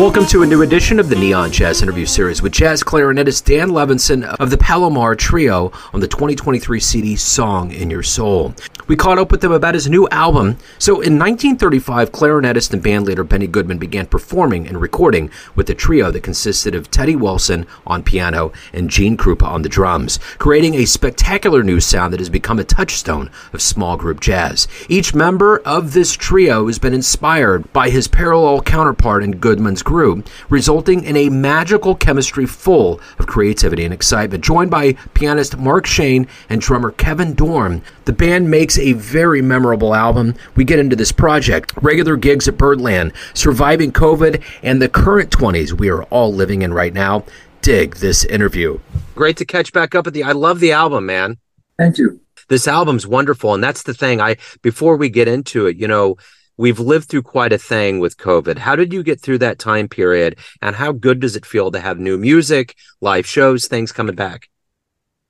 Welcome 0.00 0.24
to 0.28 0.42
a 0.42 0.46
new 0.46 0.62
edition 0.62 0.98
of 0.98 1.10
the 1.10 1.14
Neon 1.14 1.52
Jazz 1.52 1.82
Interview 1.82 2.06
Series 2.06 2.40
with 2.40 2.52
jazz 2.52 2.82
clarinetist 2.82 3.44
Dan 3.44 3.68
Levinson 3.68 4.24
of 4.24 4.48
the 4.48 4.56
Palomar 4.56 5.14
Trio 5.14 5.72
on 5.92 6.00
the 6.00 6.08
2023 6.08 6.80
CD 6.80 7.16
Song 7.16 7.70
in 7.70 7.92
Our 7.92 8.02
Soul. 8.02 8.54
We 8.88 8.96
caught 8.96 9.18
up 9.18 9.30
with 9.30 9.44
him 9.44 9.52
about 9.52 9.74
his 9.74 9.90
new 9.90 10.08
album. 10.08 10.56
So 10.78 10.94
in 10.94 11.18
1935, 11.18 12.12
clarinetist 12.12 12.72
and 12.72 12.82
bandleader 12.82 13.28
Benny 13.28 13.46
Goodman 13.46 13.76
began 13.76 14.06
performing 14.06 14.66
and 14.66 14.80
recording 14.80 15.30
with 15.54 15.68
a 15.68 15.74
trio 15.74 16.10
that 16.10 16.22
consisted 16.22 16.74
of 16.74 16.90
Teddy 16.90 17.14
Wilson 17.14 17.66
on 17.86 18.02
piano 18.02 18.52
and 18.72 18.88
Gene 18.88 19.18
Krupa 19.18 19.44
on 19.44 19.60
the 19.60 19.68
drums, 19.68 20.18
creating 20.38 20.76
a 20.76 20.86
spectacular 20.86 21.62
new 21.62 21.78
sound 21.78 22.14
that 22.14 22.20
has 22.20 22.30
become 22.30 22.58
a 22.58 22.64
touchstone 22.64 23.30
of 23.52 23.60
small 23.60 23.98
group 23.98 24.18
jazz. 24.20 24.66
Each 24.88 25.14
member 25.14 25.58
of 25.58 25.92
this 25.92 26.14
trio 26.14 26.68
has 26.68 26.78
been 26.78 26.94
inspired 26.94 27.70
by 27.74 27.90
his 27.90 28.08
parallel 28.08 28.62
counterpart 28.62 29.22
in 29.22 29.32
Goodman's 29.32 29.82
group, 29.90 30.28
resulting 30.50 31.02
in 31.02 31.16
a 31.16 31.28
magical 31.28 31.96
chemistry 31.96 32.46
full 32.46 33.00
of 33.18 33.26
creativity 33.26 33.84
and 33.84 33.92
excitement. 33.92 34.44
Joined 34.44 34.70
by 34.70 34.92
pianist 35.14 35.58
Mark 35.58 35.84
Shane 35.84 36.28
and 36.48 36.60
drummer 36.60 36.92
Kevin 36.92 37.34
Dorn, 37.34 37.82
the 38.04 38.12
band 38.12 38.48
makes 38.48 38.78
a 38.78 38.92
very 38.92 39.42
memorable 39.42 39.92
album. 39.92 40.36
We 40.54 40.62
get 40.62 40.78
into 40.78 40.94
this 40.94 41.10
project, 41.10 41.72
regular 41.82 42.16
gigs 42.16 42.46
at 42.46 42.56
Birdland, 42.56 43.12
surviving 43.34 43.90
COVID, 43.90 44.40
and 44.62 44.80
the 44.80 44.88
current 44.88 45.30
20s 45.30 45.72
we 45.72 45.88
are 45.90 46.04
all 46.04 46.32
living 46.32 46.62
in 46.62 46.72
right 46.72 46.94
now. 46.94 47.24
Dig 47.60 47.96
this 47.96 48.24
interview. 48.24 48.78
Great 49.16 49.38
to 49.38 49.44
catch 49.44 49.72
back 49.72 49.96
up 49.96 50.04
with 50.04 50.16
you. 50.16 50.24
I 50.24 50.32
love 50.32 50.60
the 50.60 50.70
album, 50.70 51.06
man. 51.06 51.38
Thank 51.76 51.98
you. 51.98 52.20
This 52.48 52.68
album's 52.68 53.08
wonderful, 53.08 53.54
and 53.54 53.64
that's 53.64 53.82
the 53.82 53.94
thing. 53.94 54.20
I 54.20 54.36
before 54.62 54.96
we 54.96 55.08
get 55.08 55.26
into 55.26 55.66
it, 55.66 55.76
you 55.76 55.88
know, 55.88 56.16
we've 56.60 56.78
lived 56.78 57.08
through 57.08 57.22
quite 57.22 57.54
a 57.54 57.58
thing 57.58 58.00
with 58.00 58.18
COVID. 58.18 58.58
How 58.58 58.76
did 58.76 58.92
you 58.92 59.02
get 59.02 59.18
through 59.18 59.38
that 59.38 59.58
time 59.58 59.88
period? 59.88 60.38
And 60.60 60.76
how 60.76 60.92
good 60.92 61.18
does 61.20 61.34
it 61.34 61.46
feel 61.46 61.70
to 61.70 61.80
have 61.80 61.98
new 61.98 62.18
music, 62.18 62.76
live 63.00 63.26
shows, 63.26 63.66
things 63.66 63.92
coming 63.92 64.14
back? 64.14 64.50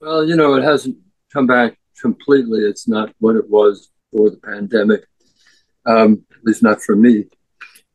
Well, 0.00 0.24
you 0.24 0.34
know, 0.34 0.54
it 0.54 0.64
hasn't 0.64 0.96
come 1.32 1.46
back 1.46 1.78
completely. 2.00 2.60
It's 2.62 2.88
not 2.88 3.14
what 3.20 3.36
it 3.36 3.48
was 3.48 3.92
before 4.10 4.30
the 4.30 4.38
pandemic, 4.38 5.06
um, 5.86 6.24
at 6.32 6.44
least 6.44 6.64
not 6.64 6.82
for 6.82 6.96
me. 6.96 7.26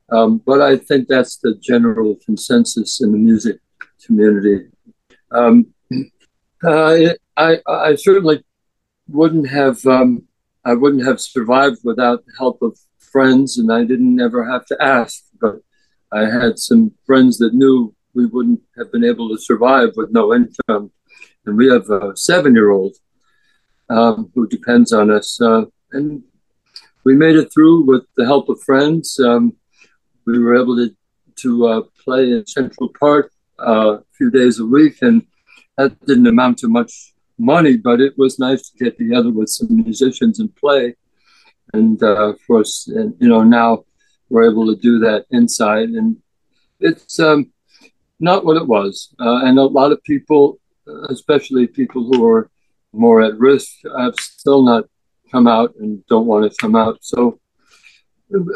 Um, 0.10 0.38
but 0.38 0.62
I 0.62 0.78
think 0.78 1.10
that's 1.10 1.38
the 1.38 1.56
general 1.56 2.16
consensus 2.26 3.02
in 3.02 3.12
the 3.12 3.18
music 3.18 3.60
community. 4.06 4.68
Um, 5.32 5.74
uh, 6.64 7.10
I, 7.36 7.58
I 7.68 7.96
certainly 7.96 8.46
wouldn't 9.10 9.50
have 9.50 9.86
um, 9.86 10.24
I 10.64 10.74
wouldn't 10.74 11.06
have 11.06 11.20
survived 11.20 11.80
without 11.84 12.26
the 12.26 12.32
help 12.38 12.62
of 12.62 12.78
friends, 13.16 13.58
and 13.58 13.72
I 13.72 13.86
didn't 13.86 14.20
ever 14.20 14.42
have 14.52 14.66
to 14.66 14.78
ask. 14.82 15.24
But 15.40 15.56
I 16.12 16.24
had 16.40 16.60
some 16.60 16.92
friends 17.06 17.38
that 17.38 17.54
knew 17.54 17.96
we 18.14 18.26
wouldn't 18.26 18.62
have 18.78 18.92
been 18.92 19.06
able 19.06 19.30
to 19.30 19.38
survive 19.50 19.92
with 19.96 20.12
no 20.12 20.34
income. 20.34 20.92
And 21.46 21.56
we 21.56 21.68
have 21.76 21.90
a 21.90 22.12
seven 22.18 22.54
year 22.54 22.72
old 22.72 22.94
um, 23.90 24.18
who 24.36 24.44
depends 24.48 24.92
on 24.92 25.10
us. 25.12 25.40
Uh, 25.40 25.64
and 25.94 26.24
we 27.06 27.14
made 27.16 27.38
it 27.38 27.54
through 27.54 27.86
with 27.86 28.04
the 28.18 28.26
help 28.26 28.50
of 28.50 28.62
friends. 28.64 29.18
Um, 29.18 29.54
we 30.26 30.38
were 30.38 30.60
able 30.62 30.76
to, 30.76 30.90
to 31.44 31.68
uh, 31.68 31.82
play 32.04 32.24
in 32.32 32.46
Central 32.46 32.90
Park 33.00 33.32
uh, 33.66 34.00
a 34.00 34.04
few 34.18 34.30
days 34.30 34.60
a 34.60 34.66
week, 34.66 34.98
and 35.02 35.26
that 35.78 35.92
didn't 36.06 36.28
amount 36.28 36.58
to 36.60 36.68
much 36.68 37.14
money, 37.38 37.78
but 37.78 38.02
it 38.02 38.14
was 38.18 38.40
nice 38.40 38.70
to 38.70 38.84
get 38.84 38.98
together 38.98 39.32
with 39.32 39.48
some 39.48 39.70
musicians 39.72 40.42
and 40.42 40.54
play 40.58 40.96
and 41.78 42.02
uh, 42.02 42.30
of 42.30 42.40
course, 42.48 42.88
and, 42.88 43.16
you 43.20 43.28
know, 43.28 43.44
now 43.44 43.86
we're 44.30 44.50
able 44.50 44.66
to 44.68 44.82
do 44.82 45.00
that 45.00 45.26
inside, 45.32 45.90
and 45.90 46.18
it's 46.80 47.20
um, 47.20 47.52
not 48.20 48.46
what 48.46 48.58
it 48.58 48.68
was. 48.68 49.14
Uh, 49.20 49.42
and 49.46 49.58
a 49.58 49.64
lot 49.64 49.92
of 49.92 50.04
people, 50.04 50.60
especially 51.10 51.68
people 51.68 52.04
who 52.04 52.26
are 52.26 52.50
more 52.94 53.22
at 53.22 53.38
risk, 53.38 53.70
have 53.98 54.16
still 54.16 54.64
not 54.64 54.86
come 55.32 55.48
out 55.48 55.74
and 55.80 56.06
don't 56.08 56.26
want 56.26 56.50
to 56.50 56.58
come 56.58 56.76
out. 56.76 56.98
So 57.02 57.40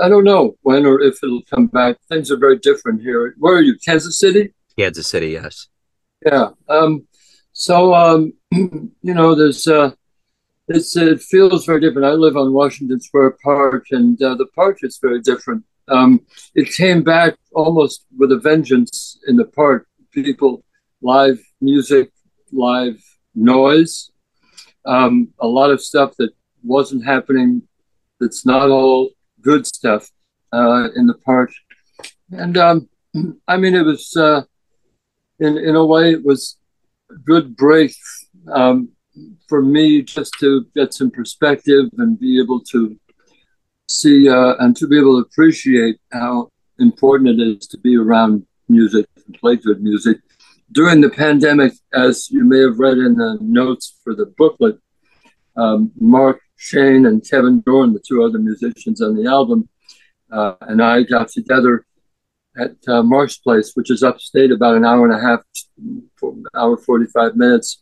I 0.02 0.10
don't 0.10 0.24
know 0.24 0.58
when 0.62 0.86
or 0.86 1.02
if 1.02 1.24
it'll 1.24 1.44
come 1.44 1.68
back. 1.68 1.98
Things 2.08 2.32
are 2.32 2.38
very 2.38 2.58
different 2.58 3.02
here. 3.02 3.36
Where 3.38 3.56
are 3.58 3.62
you? 3.62 3.78
Kansas 3.78 4.20
City? 4.20 4.54
Kansas 4.78 5.08
City, 5.08 5.30
yes. 5.30 5.68
Yeah. 6.26 6.50
Um, 6.68 7.08
so 7.54 7.94
um, 7.94 8.34
you 8.52 9.14
know, 9.14 9.36
there's 9.36 9.68
uh, 9.68 9.92
it's, 10.70 10.96
it 10.96 11.22
feels 11.22 11.66
very 11.66 11.82
different. 11.82 12.06
I 12.06 12.12
live 12.12 12.38
on 12.38 12.54
Washington 12.54 13.00
Square 13.00 13.38
Park, 13.44 13.88
and 13.92 14.22
uh, 14.22 14.36
the 14.36 14.46
park 14.56 14.80
is 14.84 15.00
very 15.02 15.20
different. 15.20 15.64
Um, 15.88 16.22
it 16.54 16.72
came 16.72 17.04
back 17.04 17.36
almost 17.54 18.06
with 18.16 18.32
a 18.32 18.38
vengeance 18.38 19.20
in 19.28 19.36
the 19.36 19.46
park. 19.46 19.88
People, 20.12 20.64
live 21.02 21.40
music, 21.60 22.12
live 22.52 23.04
noise, 23.34 24.12
um, 24.86 25.30
a 25.40 25.48
lot 25.48 25.72
of 25.72 25.82
stuff 25.82 26.14
that 26.20 26.32
wasn't 26.64 27.04
happening. 27.04 27.64
That's 28.20 28.46
not 28.46 28.70
all 28.70 29.10
good 29.42 29.66
stuff 29.66 30.10
uh, 30.54 30.90
in 30.96 31.08
the 31.08 31.16
park, 31.26 31.52
and 32.32 32.58
um, 32.58 32.90
I 33.48 33.58
mean, 33.58 33.76
it 33.76 33.86
was 33.86 34.16
uh, 34.16 34.44
in 35.40 35.58
in 35.58 35.76
a 35.76 35.86
way 35.86 36.12
it 36.12 36.24
was 36.24 36.58
good 37.26 37.56
break. 37.56 37.96
Um, 38.52 38.90
for 39.48 39.62
me 39.62 40.02
just 40.02 40.34
to 40.40 40.66
get 40.76 40.94
some 40.94 41.12
perspective 41.12 41.86
and 41.98 42.20
be 42.20 42.40
able 42.40 42.62
to 42.62 42.98
see 43.88 44.30
uh, 44.30 44.56
and 44.60 44.76
to 44.78 44.88
be 44.88 44.98
able 44.98 45.22
to 45.22 45.28
appreciate 45.28 45.98
how 46.12 46.50
important 46.80 47.30
it 47.30 47.44
is 47.44 47.68
to 47.68 47.78
be 47.78 47.98
around 47.98 48.46
music 48.68 49.06
and 49.26 49.36
play 49.40 49.56
good 49.56 49.82
music. 49.82 50.20
During 50.72 51.02
the 51.02 51.10
pandemic, 51.10 51.74
as 51.94 52.30
you 52.30 52.44
may 52.44 52.60
have 52.60 52.80
read 52.80 52.98
in 52.98 53.16
the 53.16 53.38
notes 53.42 54.00
for 54.04 54.14
the 54.14 54.28
booklet, 54.38 54.78
um, 55.56 55.92
Mark 56.00 56.40
Shane 56.58 57.08
and 57.08 57.28
Kevin 57.28 57.62
Dorn, 57.62 57.94
the 57.94 58.04
two 58.08 58.24
other 58.24 58.38
musicians 58.38 59.02
on 59.02 59.16
the 59.16 59.28
album, 59.28 59.68
uh, 60.32 60.54
and 60.62 60.82
I 60.82 61.02
got 61.02 61.30
together 61.30 61.86
at 62.56 62.76
uh, 62.88 63.02
Mark's 63.02 63.38
place, 63.38 63.72
which 63.74 63.90
is 63.90 64.04
upstate 64.04 64.52
about 64.52 64.76
an 64.76 64.86
hour 64.86 65.06
and 65.06 65.16
a 65.16 65.20
half, 65.20 65.42
hour 66.54 66.78
45 66.78 67.36
minutes 67.36 67.82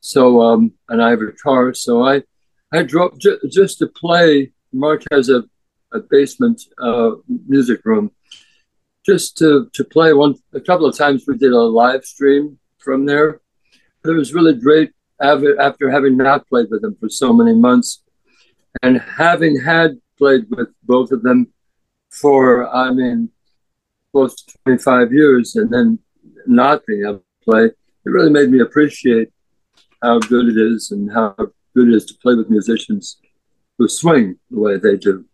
so, 0.00 0.40
um, 0.40 0.72
and 0.88 1.02
I 1.02 1.10
have 1.10 1.20
a 1.20 1.32
car. 1.32 1.74
So 1.74 2.06
I, 2.06 2.22
I 2.72 2.82
drove 2.82 3.18
ju- 3.18 3.40
just 3.50 3.78
to 3.78 3.86
play. 3.86 4.52
Mark 4.72 5.02
has 5.12 5.28
a, 5.28 5.44
a 5.92 6.00
basement 6.00 6.62
uh, 6.82 7.12
music 7.46 7.80
room. 7.84 8.10
Just 9.04 9.36
to, 9.38 9.70
to 9.72 9.84
play 9.84 10.12
one, 10.12 10.34
a 10.52 10.60
couple 10.60 10.86
of 10.86 10.96
times 10.96 11.24
we 11.26 11.36
did 11.36 11.52
a 11.52 11.58
live 11.58 12.04
stream 12.04 12.58
from 12.78 13.06
there. 13.06 13.40
But 14.02 14.12
it 14.12 14.16
was 14.16 14.34
really 14.34 14.54
great 14.54 14.92
after 15.20 15.90
having 15.90 16.16
not 16.16 16.48
played 16.48 16.68
with 16.70 16.82
them 16.82 16.96
for 16.98 17.08
so 17.08 17.32
many 17.32 17.54
months 17.54 18.02
and 18.82 18.98
having 19.00 19.60
had 19.60 19.98
played 20.16 20.46
with 20.50 20.68
both 20.82 21.12
of 21.12 21.22
them 21.22 21.48
for, 22.10 22.68
I 22.74 22.90
mean, 22.90 23.30
close 24.12 24.34
to 24.36 24.58
25 24.64 25.12
years 25.12 25.56
and 25.56 25.70
then 25.70 25.98
not 26.46 26.86
being 26.86 27.02
able 27.02 27.18
to 27.18 27.24
play, 27.44 27.64
it 27.64 27.74
really 28.04 28.30
made 28.30 28.50
me 28.50 28.60
appreciate 28.60 29.30
how 30.02 30.18
good 30.18 30.48
it 30.48 30.56
is 30.56 30.90
and 30.90 31.12
how 31.12 31.34
good 31.74 31.88
it 31.88 31.94
is 31.94 32.04
to 32.06 32.14
play 32.22 32.34
with 32.34 32.50
musicians 32.50 33.18
who 33.78 33.88
swing 33.88 34.38
the 34.50 34.60
way 34.60 34.76
they 34.76 34.96
do. 34.96 35.24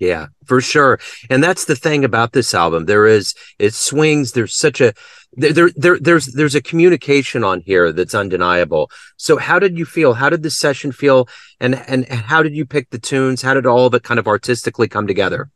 Yeah, 0.00 0.28
for 0.46 0.62
sure. 0.62 0.98
And 1.28 1.44
that's 1.44 1.66
the 1.66 1.76
thing 1.76 2.04
about 2.04 2.32
this 2.32 2.54
album. 2.54 2.86
There 2.86 3.06
is 3.06 3.34
it 3.58 3.74
swings. 3.74 4.32
There's 4.32 4.54
such 4.54 4.80
a 4.80 4.94
there 5.34 5.70
there 5.76 5.98
there's 6.00 6.26
there's 6.26 6.54
a 6.54 6.62
communication 6.62 7.44
on 7.44 7.60
here 7.60 7.92
that's 7.92 8.14
undeniable. 8.14 8.90
So 9.18 9.36
how 9.36 9.58
did 9.58 9.78
you 9.78 9.84
feel? 9.84 10.14
How 10.14 10.30
did 10.30 10.42
the 10.42 10.50
session 10.50 10.90
feel? 10.90 11.28
And 11.60 11.74
and 11.86 12.08
how 12.08 12.42
did 12.42 12.56
you 12.56 12.64
pick 12.64 12.88
the 12.88 12.98
tunes? 12.98 13.42
How 13.42 13.52
did 13.52 13.66
all 13.66 13.86
of 13.86 13.94
it 13.94 14.02
kind 14.02 14.18
of 14.18 14.26
artistically 14.26 14.88
come 14.88 15.06
together? 15.06 15.50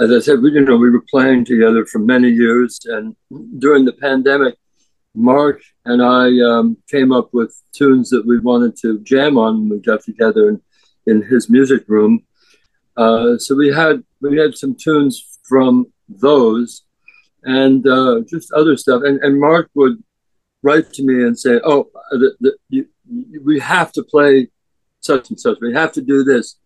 As 0.00 0.10
I 0.10 0.18
said, 0.18 0.40
we 0.42 0.50
you 0.50 0.60
know 0.60 0.76
we 0.76 0.90
were 0.90 1.04
playing 1.08 1.44
together 1.44 1.86
for 1.86 2.00
many 2.00 2.30
years, 2.30 2.80
and 2.86 3.14
during 3.58 3.84
the 3.84 3.92
pandemic, 3.92 4.56
Mark 5.14 5.62
and 5.84 6.02
I 6.02 6.26
um, 6.40 6.76
came 6.90 7.12
up 7.12 7.28
with 7.32 7.54
tunes 7.72 8.10
that 8.10 8.26
we 8.26 8.38
wanted 8.40 8.76
to 8.78 9.00
jam 9.00 9.38
on 9.38 9.60
when 9.60 9.68
we 9.68 9.78
got 9.78 10.02
together 10.02 10.48
in, 10.48 10.60
in 11.06 11.22
his 11.22 11.48
music 11.48 11.84
room. 11.88 12.24
Uh, 12.96 13.38
so 13.38 13.54
we 13.54 13.72
had 13.72 14.02
we 14.20 14.38
had 14.38 14.56
some 14.56 14.74
tunes 14.74 15.38
from 15.48 15.86
those 16.08 16.84
and 17.44 17.86
uh, 17.86 18.20
just 18.28 18.52
other 18.52 18.76
stuff. 18.76 19.02
And, 19.04 19.22
and 19.22 19.40
Mark 19.40 19.70
would 19.74 20.02
write 20.62 20.92
to 20.94 21.04
me 21.04 21.24
and 21.24 21.38
say, 21.38 21.60
"Oh, 21.64 21.90
the, 22.10 22.34
the, 22.40 22.56
you, 22.68 22.86
we 23.44 23.60
have 23.60 23.92
to 23.92 24.02
play 24.02 24.48
such 25.00 25.30
and 25.30 25.38
such. 25.38 25.58
We 25.60 25.74
have 25.74 25.92
to 25.92 26.02
do 26.02 26.24
this." 26.24 26.56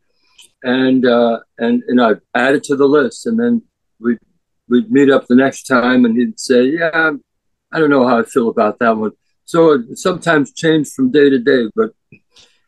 And 0.63 1.05
uh, 1.05 1.41
and 1.59 1.83
and 1.89 2.01
I 2.01 2.13
add 2.35 2.55
it 2.55 2.65
to 2.65 2.77
the 2.77 2.87
list, 2.87 3.27
and 3.27 3.39
then 3.39 3.63
we 4.01 4.17
we'd 4.69 4.91
meet 4.91 5.11
up 5.11 5.27
the 5.27 5.35
next 5.35 5.65
time, 5.65 6.05
and 6.05 6.17
he'd 6.17 6.39
say, 6.39 6.65
"Yeah, 6.65 7.13
I 7.73 7.79
don't 7.79 7.91
know 7.91 8.07
how 8.07 8.21
I 8.21 8.25
feel 8.25 8.49
about 8.49 8.79
that 8.79 8.97
one. 8.97 9.13
So 9.45 9.73
it 9.73 9.99
sometimes 9.99 10.53
changed 10.53 10.93
from 10.93 11.11
day 11.11 11.31
to 11.31 11.39
day, 11.39 11.71
but 11.75 11.93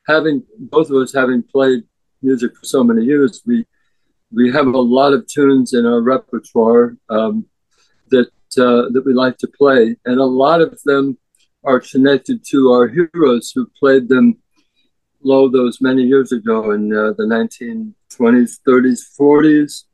having 0.06 0.43
both 0.58 0.91
of 0.91 0.97
us 0.97 1.12
having 1.12 1.43
played 1.43 1.85
music 2.23 2.56
for 2.56 2.64
so 2.64 2.85
many 2.85 3.05
years, 3.05 3.43
we 3.47 3.64
we 4.32 4.52
have 4.52 4.67
a 4.67 4.81
lot 4.81 5.12
of 5.12 5.26
tunes 5.26 5.75
in 5.75 5.85
our 5.87 6.00
repertoire 6.00 6.97
um, 7.08 7.47
that 8.11 8.31
uh, 8.58 8.88
that 8.93 9.02
we 9.05 9.12
like 9.12 9.38
to 9.38 9.49
play, 9.49 9.97
and 10.05 10.20
a 10.20 10.25
lot 10.25 10.61
of 10.61 10.81
them 10.85 11.19
are 11.64 11.81
connected 11.81 12.44
to 12.47 12.70
our 12.70 12.88
heroes 12.88 13.52
who 13.55 13.67
played 13.79 14.08
them 14.08 14.38
low 15.23 15.49
those 15.49 15.81
many 15.81 16.02
years 16.02 16.32
ago 16.32 16.70
in 16.70 16.93
uh, 16.93 17.12
the 17.19 17.25
1920s, 17.25 18.61
30s, 18.67 19.00
40s. 19.20 19.85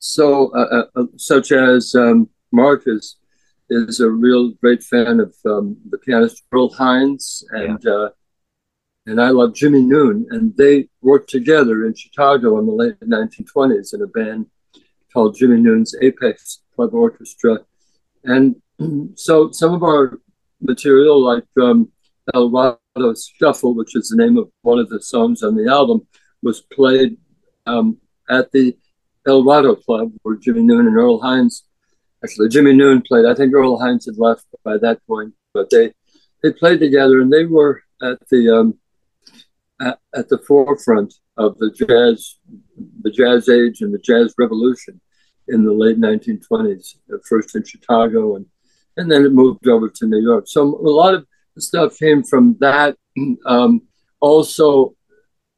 So, 0.00 0.52
uh, 0.56 0.86
uh, 0.96 1.00
uh, 1.00 1.04
such 1.16 1.52
as 1.52 1.94
um, 1.94 2.28
Marcus 2.50 3.16
is 3.70 4.00
a 4.00 4.10
real 4.10 4.50
great 4.60 4.82
fan 4.82 5.20
of 5.20 5.34
um, 5.46 5.76
the 5.90 5.98
pianist 5.98 6.42
Earl 6.52 6.70
Hines, 6.72 7.44
and 7.50 7.78
yeah. 7.82 7.92
Uh, 7.92 8.08
and 9.06 9.20
I 9.20 9.30
love 9.30 9.54
Jimmy 9.54 9.82
Noone, 9.82 10.26
and 10.30 10.54
they 10.56 10.88
worked 11.00 11.30
together 11.30 11.86
in 11.86 11.94
Chicago 11.94 12.58
in 12.58 12.66
the 12.66 12.72
late 12.72 13.00
1920s 13.00 13.94
in 13.94 14.02
a 14.02 14.06
band 14.06 14.46
called 15.12 15.36
Jimmy 15.36 15.60
Noone's 15.60 15.96
Apex 16.00 16.62
Club 16.74 16.94
Orchestra, 16.94 17.60
and 18.24 18.56
so 19.14 19.50
some 19.50 19.72
of 19.72 19.82
our 19.82 20.20
material, 20.60 21.22
like 21.22 21.44
um, 21.60 21.90
El 22.34 22.50
Rado 22.50 23.16
Scuffle, 23.16 23.74
which 23.74 23.96
is 23.96 24.08
the 24.08 24.16
name 24.16 24.36
of 24.36 24.50
one 24.62 24.78
of 24.78 24.88
the 24.88 25.00
songs 25.00 25.42
on 25.42 25.54
the 25.56 25.70
album, 25.70 26.06
was 26.42 26.60
played 26.60 27.16
um, 27.66 27.98
at 28.28 28.50
the 28.52 28.76
El 29.26 29.42
Rado 29.42 29.82
Club 29.82 30.12
where 30.22 30.36
Jimmy 30.36 30.62
Noone 30.62 30.86
and 30.86 30.96
Earl 30.96 31.20
Hines, 31.20 31.64
actually 32.24 32.48
Jimmy 32.48 32.72
Noone 32.72 33.02
played. 33.02 33.26
I 33.26 33.34
think 33.34 33.54
Earl 33.54 33.78
Hines 33.78 34.06
had 34.06 34.18
left 34.18 34.44
by 34.64 34.78
that 34.78 35.04
point, 35.06 35.34
but 35.54 35.70
they 35.70 35.92
they 36.42 36.52
played 36.52 36.80
together 36.80 37.20
and 37.20 37.32
they 37.32 37.44
were 37.44 37.82
at 38.02 38.18
the 38.30 38.54
um, 38.54 38.78
at, 39.80 39.98
at 40.14 40.28
the 40.28 40.38
forefront 40.38 41.14
of 41.36 41.56
the 41.58 41.70
jazz, 41.70 42.38
the 43.02 43.10
jazz 43.10 43.48
age 43.48 43.80
and 43.80 43.94
the 43.94 43.98
jazz 43.98 44.34
revolution 44.38 45.00
in 45.48 45.64
the 45.64 45.72
late 45.72 45.98
1920s. 45.98 46.96
First 47.28 47.56
in 47.56 47.64
Chicago 47.64 48.36
and 48.36 48.46
and 48.96 49.10
then 49.10 49.24
it 49.24 49.32
moved 49.32 49.66
over 49.68 49.88
to 49.88 50.06
New 50.06 50.20
York. 50.20 50.44
So 50.46 50.62
a 50.62 50.90
lot 50.90 51.14
of 51.14 51.26
stuff 51.58 51.98
came 51.98 52.22
from 52.22 52.56
that. 52.60 52.96
Um, 53.46 53.82
also, 54.20 54.94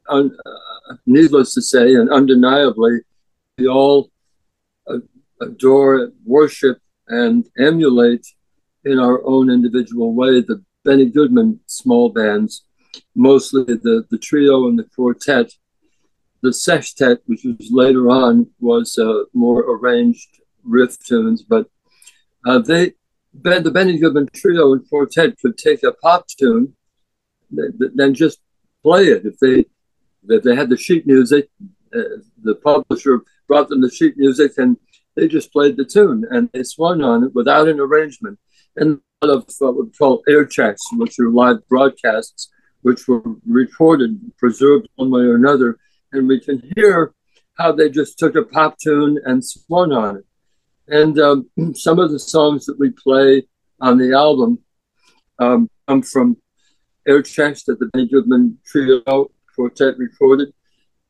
un, 0.09 0.37
uh, 0.47 0.95
needless 1.07 1.53
to 1.55 1.63
say, 1.63 1.95
and 1.95 2.11
undeniably, 2.11 3.01
we 3.59 3.67
all 3.67 4.12
adore, 5.43 6.13
worship, 6.25 6.79
and 7.09 7.47
emulate 7.59 8.27
in 8.85 8.99
our 8.99 9.25
own 9.25 9.51
individual 9.51 10.15
way 10.15 10.41
the 10.41 10.63
Benny 10.85 11.07
Goodman 11.07 11.61
small 11.67 12.09
bands, 12.09 12.65
mostly 13.15 13.65
the, 13.65 14.05
the 14.11 14.19
trio 14.19 14.67
and 14.69 14.79
the 14.79 14.85
quartet. 14.85 15.53
The 16.43 16.53
sextet, 16.53 17.21
which 17.27 17.45
was 17.45 17.69
later 17.71 18.11
on, 18.11 18.51
was 18.59 18.99
uh, 18.99 19.25
more 19.33 19.61
arranged 19.61 20.41
riff 20.65 20.99
tunes, 20.99 21.43
but 21.43 21.69
uh, 22.45 22.59
they 22.59 22.95
the 23.35 23.71
Benny 23.71 23.99
Goodman 23.99 24.29
Trio 24.35 24.73
and 24.73 24.89
Quartet 24.89 25.39
could 25.41 25.57
take 25.57 25.83
a 25.83 25.93
pop 25.93 26.27
tune, 26.29 26.75
then 27.51 28.15
just 28.15 28.41
play 28.83 29.07
it. 29.07 29.25
If 29.25 29.39
they 29.39 29.65
if 30.29 30.43
they 30.43 30.55
had 30.55 30.69
the 30.69 30.77
sheet 30.77 31.07
music, 31.07 31.49
uh, 31.95 32.03
the 32.43 32.55
publisher 32.57 33.23
brought 33.49 33.69
them 33.69 33.81
the 33.81 33.91
sheet 33.91 34.17
music, 34.17 34.53
and 34.59 34.77
they 35.15 35.29
just 35.29 35.53
played 35.53 35.77
the 35.77 35.85
tune 35.85 36.25
and 36.31 36.49
they 36.53 36.63
swung 36.63 37.03
on 37.03 37.25
it 37.25 37.35
without 37.35 37.69
an 37.69 37.81
arrangement. 37.81 38.39
And 38.77 39.01
a 39.21 39.27
lot 39.27 39.37
of 39.37 39.55
what 39.59 39.77
we 39.77 39.91
call 39.93 40.23
air 40.29 40.45
checks, 40.45 40.81
which 40.93 41.19
are 41.19 41.29
live 41.29 41.67
broadcasts, 41.69 42.51
which 42.83 43.07
were 43.07 43.23
recorded, 43.47 44.19
preserved 44.39 44.89
one 44.97 45.11
way 45.11 45.23
or 45.23 45.37
another, 45.37 45.79
and 46.13 46.27
we 46.27 46.41
can 46.41 46.63
hear 46.77 47.15
how 47.55 47.73
they 47.73 47.89
just 47.89 48.19
took 48.19 48.35
a 48.35 48.43
pop 48.43 48.77
tune 48.79 49.19
and 49.25 49.45
swung 49.45 49.93
on 49.93 50.17
it. 50.17 50.25
And 50.89 51.19
um, 51.19 51.51
some 51.75 51.99
of 51.99 52.11
the 52.11 52.19
songs 52.19 52.67
that 52.67 52.79
we 52.79 52.91
play 52.91 53.47
on 53.81 53.99
the 53.99 54.15
album 54.15 54.59
um, 55.39 55.69
come 55.89 56.03
from 56.03 56.37
air 57.07 57.23
checks 57.23 57.65
that 57.65 57.79
the 57.79 57.87
Benny 57.93 58.09
Goodman 58.09 58.59
Trio 58.65 59.31
Quartet 59.55 59.99
recorded. 59.99 60.53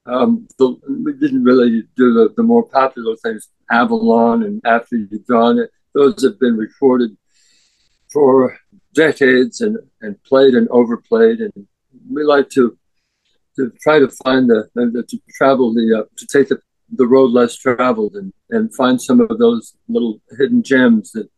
Um, 0.07 0.49
the, 0.59 0.77
we 1.05 1.13
didn't 1.13 1.45
really 1.45 1.85
do 1.97 2.13
the, 2.13 2.35
the 2.37 2.43
more 2.43 2.65
popular 2.65 3.17
things, 3.17 3.49
Avalon 3.71 4.43
and 4.43 4.61
After 4.65 4.97
You've 4.97 5.27
Gone. 5.27 5.67
Those 5.95 6.23
have 6.25 6.41
been 6.41 6.57
recorded 6.57 7.17
for 8.13 8.59
decades 8.95 9.61
and, 9.61 9.79
and 10.01 10.23
played 10.25 10.55
and 10.55 10.69
overplayed. 10.69 11.41
And 11.41 11.67
we 12.11 12.25
like 12.25 12.49
to 12.51 12.77
to 13.57 13.71
try 13.83 13.99
to 13.99 14.09
find 14.25 14.49
the, 14.49 14.69
the 14.75 15.05
to 15.09 15.19
travel 15.37 15.75
the 15.75 16.01
uh, 16.01 16.05
to 16.17 16.27
take 16.27 16.49
the 16.49 16.61
the 16.95 17.07
road 17.07 17.31
less 17.31 17.57
traveled 17.57 18.15
and, 18.15 18.33
and 18.51 18.75
find 18.75 19.01
some 19.01 19.21
of 19.21 19.39
those 19.39 19.75
little 19.89 20.21
hidden 20.39 20.63
gems 20.63 21.13
that 21.13 21.29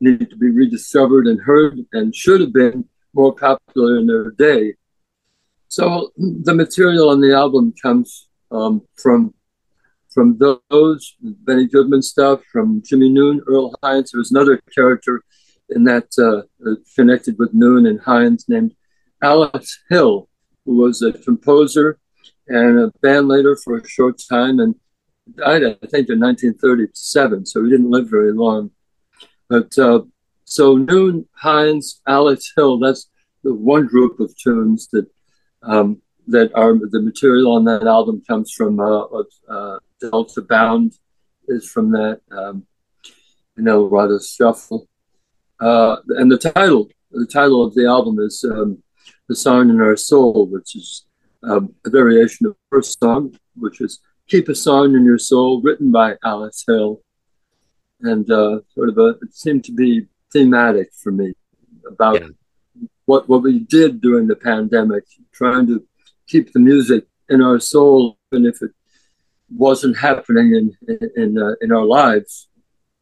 need 0.00 0.30
to 0.30 0.36
be 0.36 0.50
rediscovered 0.50 1.26
and 1.26 1.40
heard 1.40 1.78
and 1.92 2.14
should 2.14 2.40
have 2.40 2.52
been 2.52 2.84
more 3.12 3.34
popular 3.34 3.98
in 3.98 4.06
their 4.06 4.30
day. 4.30 4.74
So 5.68 6.12
the 6.16 6.54
material 6.54 7.10
on 7.10 7.20
the 7.20 7.34
album 7.34 7.74
comes 7.80 8.28
um, 8.50 8.82
from 8.94 9.34
from 10.16 10.38
those 10.38 11.14
Benny 11.20 11.66
Goodman 11.66 12.00
stuff, 12.00 12.40
from 12.50 12.82
Jimmy 12.82 13.10
Noone, 13.10 13.42
Earl 13.46 13.74
Hines. 13.82 14.10
There 14.10 14.18
was 14.18 14.30
another 14.30 14.58
character 14.74 15.22
in 15.68 15.84
that 15.84 16.08
uh, 16.18 16.42
connected 16.94 17.38
with 17.38 17.52
Noone 17.52 17.84
and 17.84 18.00
Hines 18.00 18.46
named 18.48 18.74
Alex 19.22 19.78
Hill, 19.90 20.30
who 20.64 20.76
was 20.76 21.02
a 21.02 21.12
composer 21.12 21.98
and 22.48 22.78
a 22.78 22.92
band 23.02 23.28
leader 23.28 23.56
for 23.56 23.76
a 23.76 23.86
short 23.86 24.22
time 24.26 24.58
and 24.58 24.74
died, 25.34 25.64
I 25.64 25.74
think, 25.86 26.08
in 26.08 26.20
1937, 26.20 27.44
so 27.44 27.64
he 27.64 27.70
didn't 27.70 27.90
live 27.90 28.08
very 28.08 28.32
long. 28.32 28.70
But 29.48 29.76
uh, 29.78 30.02
so 30.44 30.76
Noone, 30.76 31.26
Hines, 31.34 32.00
Alex 32.06 32.52
Hill, 32.56 32.78
that's 32.78 33.10
the 33.42 33.54
one 33.54 33.86
group 33.86 34.18
of 34.20 34.34
tunes 34.36 34.88
that 34.92 35.06
um, 35.66 36.00
that 36.28 36.52
are 36.54 36.74
the 36.74 37.00
material 37.00 37.52
on 37.52 37.64
that 37.64 37.86
album 37.86 38.22
comes 38.26 38.52
from 38.52 38.80
uh, 38.80 39.04
uh, 39.48 39.78
Delta 40.00 40.42
Bound 40.42 40.94
is 41.48 41.68
from 41.68 41.92
that 41.92 42.20
um, 42.30 42.66
Rado 43.58 44.20
Scuffle 44.20 44.88
uh, 45.60 45.96
and 46.08 46.30
the 46.30 46.38
title 46.38 46.88
the 47.10 47.26
title 47.26 47.64
of 47.64 47.74
the 47.74 47.86
album 47.86 48.18
is 48.18 48.44
um, 48.44 48.82
the 49.28 49.36
song 49.36 49.70
in 49.70 49.80
our 49.80 49.96
soul 49.96 50.46
which 50.46 50.74
is 50.74 51.06
um, 51.42 51.74
a 51.84 51.90
variation 51.90 52.46
of 52.46 52.52
the 52.52 52.58
first 52.76 52.98
song 52.98 53.36
which 53.54 53.80
is 53.80 54.00
Keep 54.28 54.48
a 54.48 54.56
Song 54.56 54.96
in 54.96 55.04
Your 55.04 55.18
Soul, 55.18 55.62
written 55.62 55.92
by 55.92 56.16
Alex 56.24 56.64
Hill. 56.66 57.00
And 58.00 58.28
uh, 58.28 58.60
sort 58.74 58.88
of 58.88 58.98
a, 58.98 59.14
it 59.22 59.32
seemed 59.32 59.64
to 59.64 59.72
be 59.72 60.06
thematic 60.32 60.88
for 61.00 61.12
me 61.12 61.32
about 61.88 62.20
yeah. 62.20 62.28
What, 63.06 63.28
what 63.28 63.42
we 63.42 63.60
did 63.60 64.00
during 64.00 64.26
the 64.26 64.36
pandemic, 64.36 65.04
trying 65.32 65.66
to 65.68 65.84
keep 66.26 66.52
the 66.52 66.58
music 66.58 67.06
in 67.28 67.42
our 67.42 67.58
soul, 67.58 68.18
even 68.32 68.46
if 68.46 68.60
it 68.62 68.70
wasn't 69.48 69.96
happening 69.96 70.54
in, 70.54 70.76
in, 70.88 71.10
in, 71.16 71.38
uh, 71.42 71.54
in 71.60 71.72
our 71.72 71.84
lives 71.84 72.48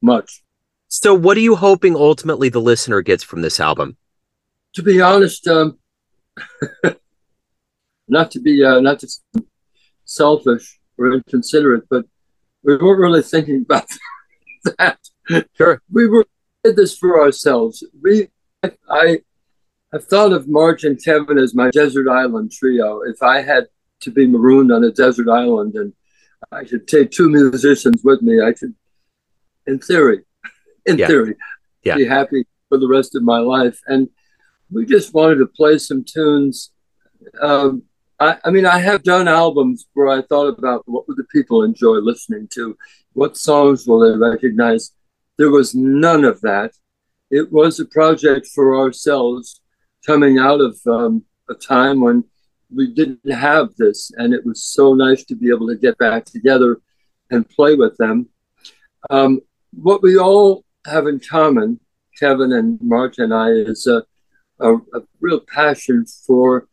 much. 0.00 0.42
So, 0.88 1.14
what 1.14 1.36
are 1.36 1.40
you 1.40 1.56
hoping 1.56 1.96
ultimately 1.96 2.48
the 2.48 2.60
listener 2.60 3.02
gets 3.02 3.24
from 3.24 3.42
this 3.42 3.58
album? 3.58 3.96
To 4.74 4.82
be 4.82 5.00
honest, 5.00 5.48
um, 5.48 5.78
not 8.08 8.30
to 8.32 8.40
be 8.40 8.62
uh, 8.62 8.80
not 8.80 9.00
to 9.00 9.08
selfish, 10.04 10.78
or 10.98 11.14
inconsiderate, 11.14 11.88
but 11.88 12.04
we 12.62 12.76
weren't 12.76 13.00
really 13.00 13.22
thinking 13.22 13.62
about 13.62 13.86
that. 14.78 14.98
Sure. 15.54 15.82
We 15.90 16.06
were 16.06 16.26
did 16.62 16.76
this 16.76 16.96
for 16.96 17.20
ourselves. 17.20 17.84
We, 18.02 18.28
I, 18.88 19.20
I've 19.94 20.04
thought 20.04 20.32
of 20.32 20.48
Mark 20.48 20.82
and 20.82 21.02
Kevin 21.02 21.38
as 21.38 21.54
my 21.54 21.70
desert 21.70 22.08
island 22.08 22.52
trio. 22.52 23.02
If 23.02 23.22
I 23.22 23.42
had 23.42 23.68
to 24.00 24.10
be 24.10 24.26
marooned 24.26 24.72
on 24.72 24.82
a 24.84 24.90
desert 24.90 25.28
island 25.28 25.74
and 25.76 25.92
I 26.50 26.64
should 26.64 26.88
take 26.88 27.10
two 27.10 27.30
musicians 27.30 28.02
with 28.02 28.20
me, 28.20 28.42
I 28.42 28.52
could, 28.52 28.74
in 29.66 29.78
theory, 29.78 30.22
in 30.84 30.98
yeah. 30.98 31.06
theory, 31.06 31.36
yeah. 31.84 31.96
be 31.96 32.06
happy 32.06 32.44
for 32.68 32.78
the 32.78 32.88
rest 32.88 33.14
of 33.14 33.22
my 33.22 33.38
life. 33.38 33.80
And 33.86 34.08
we 34.70 34.84
just 34.84 35.14
wanted 35.14 35.36
to 35.36 35.46
play 35.46 35.78
some 35.78 36.04
tunes 36.04 36.72
um, 37.40 37.82
I, 38.20 38.38
I, 38.44 38.50
mean, 38.50 38.66
I 38.66 38.78
have 38.78 39.02
done 39.02 39.28
albums 39.28 39.86
where 39.94 40.08
I 40.08 40.22
thought 40.22 40.58
about 40.58 40.82
what 40.86 41.08
would 41.08 41.16
the 41.16 41.24
people 41.24 41.62
enjoy 41.62 41.96
listening 41.96 42.48
to, 42.54 42.76
what 43.12 43.36
songs 43.36 43.86
will 43.86 44.00
they 44.00 44.16
recognize. 44.16 44.92
There 45.36 45.50
was 45.50 45.74
none 45.74 46.24
of 46.24 46.40
that. 46.42 46.72
It 47.30 47.52
was 47.52 47.80
a 47.80 47.86
project 47.86 48.46
for 48.54 48.76
ourselves, 48.76 49.60
coming 50.06 50.38
out 50.38 50.60
of 50.60 50.78
um, 50.86 51.24
a 51.48 51.54
time 51.54 52.00
when 52.00 52.24
we 52.74 52.92
didn't 52.92 53.30
have 53.30 53.74
this, 53.76 54.10
and 54.16 54.34
it 54.34 54.44
was 54.44 54.62
so 54.62 54.94
nice 54.94 55.24
to 55.24 55.36
be 55.36 55.48
able 55.50 55.68
to 55.68 55.76
get 55.76 55.96
back 55.98 56.24
together 56.24 56.80
and 57.30 57.48
play 57.48 57.74
with 57.74 57.96
them. 57.96 58.28
Um, 59.10 59.40
what 59.72 60.02
we 60.02 60.18
all 60.18 60.64
have 60.86 61.06
in 61.06 61.20
common, 61.20 61.80
Kevin 62.18 62.52
and 62.52 62.78
Mark 62.80 63.14
and 63.18 63.32
I, 63.34 63.50
is 63.50 63.86
a, 63.86 64.02
a, 64.60 64.74
a 64.74 65.02
real 65.20 65.40
passion 65.40 66.06
for 66.26 66.68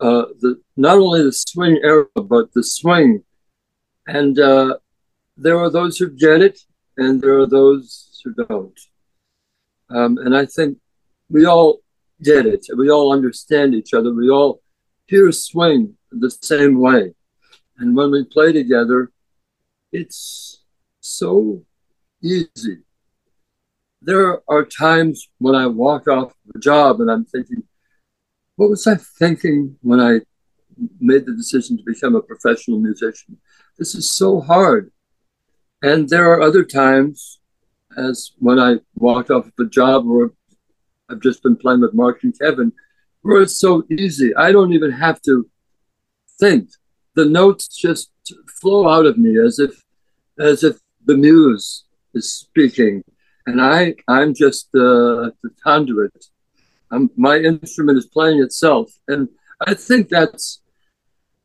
uh, 0.00 0.26
the 0.40 0.60
not 0.76 0.98
only 0.98 1.22
the 1.22 1.32
swing 1.32 1.80
era 1.82 2.06
but 2.14 2.52
the 2.52 2.62
swing, 2.62 3.24
and 4.06 4.38
uh, 4.38 4.76
there 5.36 5.58
are 5.58 5.70
those 5.70 5.98
who 5.98 6.10
get 6.10 6.40
it, 6.40 6.60
and 6.96 7.20
there 7.20 7.38
are 7.38 7.46
those 7.46 8.20
who 8.24 8.32
don't. 8.32 8.78
Um, 9.90 10.18
and 10.18 10.36
I 10.36 10.46
think 10.46 10.78
we 11.28 11.46
all 11.46 11.80
get 12.22 12.46
it. 12.46 12.66
We 12.76 12.90
all 12.90 13.12
understand 13.12 13.74
each 13.74 13.94
other. 13.94 14.12
We 14.12 14.30
all 14.30 14.60
hear 15.06 15.30
swing 15.32 15.94
the 16.10 16.30
same 16.30 16.80
way. 16.80 17.14
And 17.78 17.96
when 17.96 18.10
we 18.10 18.24
play 18.24 18.52
together, 18.52 19.12
it's 19.92 20.62
so 21.00 21.64
easy. 22.22 22.78
There 24.02 24.42
are 24.48 24.64
times 24.64 25.28
when 25.38 25.54
I 25.54 25.66
walk 25.66 26.08
off 26.08 26.32
the 26.52 26.60
job 26.60 27.00
and 27.00 27.10
I'm 27.10 27.24
thinking, 27.24 27.62
what 28.56 28.70
was 28.70 28.86
I 28.86 28.96
thinking 28.96 29.76
when 29.82 30.00
I 30.00 30.20
made 31.00 31.26
the 31.26 31.34
decision 31.34 31.76
to 31.76 31.82
become 31.84 32.14
a 32.14 32.22
professional 32.22 32.78
musician? 32.78 33.38
This 33.78 33.94
is 33.94 34.14
so 34.14 34.40
hard. 34.40 34.90
And 35.82 36.08
there 36.08 36.32
are 36.32 36.42
other 36.42 36.64
times, 36.64 37.40
as 37.96 38.32
when 38.38 38.58
I 38.58 38.78
walked 38.96 39.30
off 39.30 39.46
of 39.46 39.52
a 39.60 39.64
job 39.68 40.06
or 40.08 40.32
I've 41.08 41.20
just 41.20 41.42
been 41.42 41.56
playing 41.56 41.80
with 41.80 41.94
Mark 41.94 42.22
and 42.22 42.38
Kevin, 42.38 42.72
where 43.22 43.42
it's 43.42 43.58
so 43.58 43.84
easy. 43.90 44.34
I 44.34 44.52
don't 44.52 44.72
even 44.72 44.90
have 44.92 45.20
to 45.22 45.48
think. 46.38 46.70
The 47.14 47.24
notes 47.24 47.68
just 47.68 48.10
flow 48.60 48.88
out 48.88 49.06
of 49.06 49.18
me 49.18 49.38
as 49.38 49.58
if 49.58 49.82
as 50.38 50.62
if 50.62 50.76
the 51.04 51.16
muse 51.16 51.84
is 52.14 52.32
speaking, 52.32 53.02
and 53.46 53.60
I 53.60 53.94
I'm 54.06 54.34
just 54.34 54.68
uh, 54.74 55.30
the 55.42 55.50
conduit. 55.62 56.26
I'm, 56.90 57.10
my 57.16 57.36
instrument 57.36 57.98
is 57.98 58.06
playing 58.06 58.40
itself, 58.42 58.90
and 59.08 59.28
I 59.60 59.74
think 59.74 60.08
that's 60.08 60.60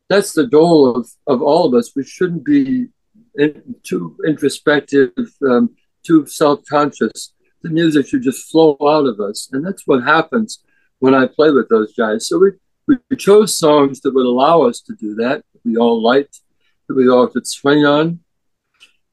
that's 0.08 0.32
the 0.32 0.46
goal 0.46 0.96
of, 0.96 1.10
of 1.26 1.42
all 1.42 1.66
of 1.66 1.74
us. 1.74 1.92
We 1.96 2.04
shouldn't 2.04 2.44
be 2.44 2.88
in, 3.36 3.74
too 3.82 4.16
introspective, 4.26 5.10
um, 5.48 5.74
too 6.04 6.26
self 6.26 6.60
conscious. 6.70 7.33
The 7.64 7.70
music 7.70 8.06
should 8.06 8.22
just 8.22 8.50
flow 8.50 8.76
out 8.80 9.06
of 9.06 9.18
us, 9.20 9.48
and 9.52 9.66
that's 9.66 9.86
what 9.86 10.04
happens 10.04 10.62
when 10.98 11.14
I 11.14 11.26
play 11.26 11.50
with 11.50 11.68
those 11.68 11.92
guys. 11.94 12.28
So 12.28 12.38
we 12.38 12.50
we 12.86 13.16
chose 13.16 13.58
songs 13.58 14.00
that 14.02 14.14
would 14.14 14.26
allow 14.26 14.62
us 14.62 14.80
to 14.82 14.94
do 14.94 15.14
that. 15.16 15.42
We 15.64 15.76
all 15.76 16.02
liked 16.02 16.40
that 16.86 16.94
we 16.94 17.08
all 17.08 17.26
could 17.26 17.46
swing 17.46 17.86
on, 17.86 18.20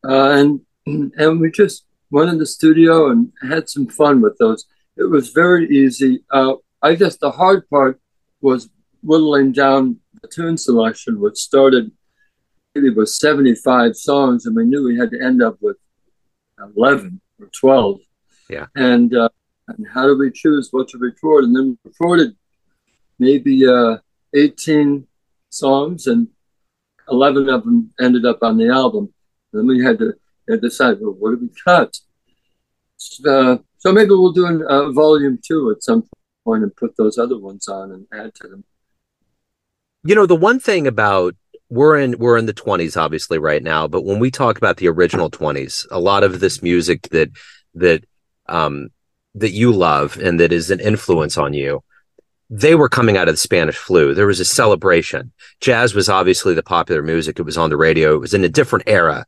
uh, 0.08 0.32
and 0.32 0.62
and 1.18 1.40
we 1.40 1.50
just 1.50 1.86
went 2.10 2.30
in 2.30 2.38
the 2.40 2.46
studio 2.46 3.10
and 3.10 3.32
had 3.42 3.70
some 3.70 3.88
fun 3.88 4.22
with 4.22 4.38
those. 4.38 4.66
It 4.98 5.06
was 5.06 5.30
very 5.30 5.66
easy. 5.70 6.24
Uh, 6.30 6.56
I 6.82 6.96
guess 6.96 7.16
the 7.16 7.32
hard 7.32 7.70
part 7.70 8.02
was 8.42 8.70
whittling 9.02 9.54
down 9.54 10.00
the 10.22 10.28
tune 10.28 10.58
selection, 10.58 11.20
which 11.20 11.38
started 11.38 11.92
maybe 12.76 12.90
with 12.90 13.10
75 13.10 13.96
songs, 13.96 14.46
and 14.46 14.56
we 14.56 14.66
knew 14.66 14.84
we 14.84 14.98
had 14.98 15.12
to 15.12 15.24
end 15.24 15.42
up 15.42 15.58
with 15.62 15.78
11 16.76 17.22
or 17.40 17.48
12. 17.48 18.00
Yeah. 18.52 18.66
And, 18.76 19.16
uh, 19.16 19.30
and 19.70 19.88
how 19.88 20.06
do 20.06 20.18
we 20.18 20.30
choose 20.32 20.68
what 20.72 20.90
to 20.90 20.98
record? 20.98 21.46
And 21.46 21.56
then 21.56 21.70
we 21.70 21.90
recorded 21.90 22.36
maybe 23.18 23.66
uh, 23.66 23.98
18 24.36 25.08
songs, 25.50 26.08
and 26.08 26.28
11 27.10 27.50
of 27.50 27.64
them 27.64 27.94
ended 28.00 28.26
up 28.26 28.40
on 28.44 28.58
the 28.58 28.68
album. 28.68 29.14
Then 29.54 29.68
we 29.68 29.84
had 29.84 30.00
to, 30.00 30.14
had 30.50 30.62
to 30.62 30.70
decide, 30.70 30.98
well, 31.00 31.14
what 31.14 31.32
do 31.32 31.38
we 31.38 31.50
cut? 31.64 31.98
Uh, 33.26 33.58
so 33.78 33.92
maybe 33.92 34.10
we'll 34.10 34.32
do 34.34 34.46
a 34.46 34.66
uh, 34.68 34.92
volume 34.92 35.40
two 35.44 35.72
at 35.72 35.82
some 35.82 36.04
point 36.44 36.64
and 36.64 36.76
put 36.76 36.98
those 36.98 37.18
other 37.18 37.38
ones 37.38 37.68
on 37.68 37.92
and 37.92 38.06
add 38.14 38.36
to 38.36 38.48
them. 38.48 38.64
You 40.04 40.16
know, 40.16 40.26
the 40.26 40.36
one 40.36 40.60
thing 40.60 40.88
about 40.88 41.36
we're 41.70 41.98
in 41.98 42.18
we're 42.20 42.38
in 42.38 42.48
the 42.48 42.54
20s 42.54 43.00
obviously 43.00 43.40
right 43.40 43.64
now, 43.64 43.88
but 43.88 44.04
when 44.04 44.20
we 44.20 44.30
talk 44.30 44.58
about 44.58 44.78
the 44.78 44.90
original 44.90 45.32
20s, 45.32 45.88
a 45.90 46.00
lot 46.00 46.24
of 46.24 46.40
this 46.40 46.62
music 46.62 47.10
that 47.10 47.30
that 47.76 48.04
um 48.52 48.90
that 49.36 49.52
you 49.52 49.72
love 49.72 50.18
and 50.18 50.40
that 50.40 50.52
is 50.52 50.70
an 50.70 50.80
influence 50.80 51.38
on 51.38 51.54
you 51.54 51.82
they 52.54 52.76
were 52.76 52.90
coming 52.90 53.16
out 53.16 53.30
of 53.30 53.34
the 53.34 53.40
Spanish 53.40 53.78
flu. 53.78 54.14
There 54.14 54.28
was 54.28 54.42
a 54.42 54.46
celebration. 54.46 55.32
Jazz 55.62 55.96
was 55.96 56.10
obviously 56.10 56.54
the 56.54 56.62
popular 56.62 57.02
music. 57.02 57.40
It 57.40 57.44
was 57.44 57.58
on 57.58 57.70
the 57.70 57.78
radio. 57.78 58.14
It 58.14 58.20
was 58.20 58.34
in 58.34 58.44
a 58.44 58.50
different 58.50 58.90
era. 58.90 59.26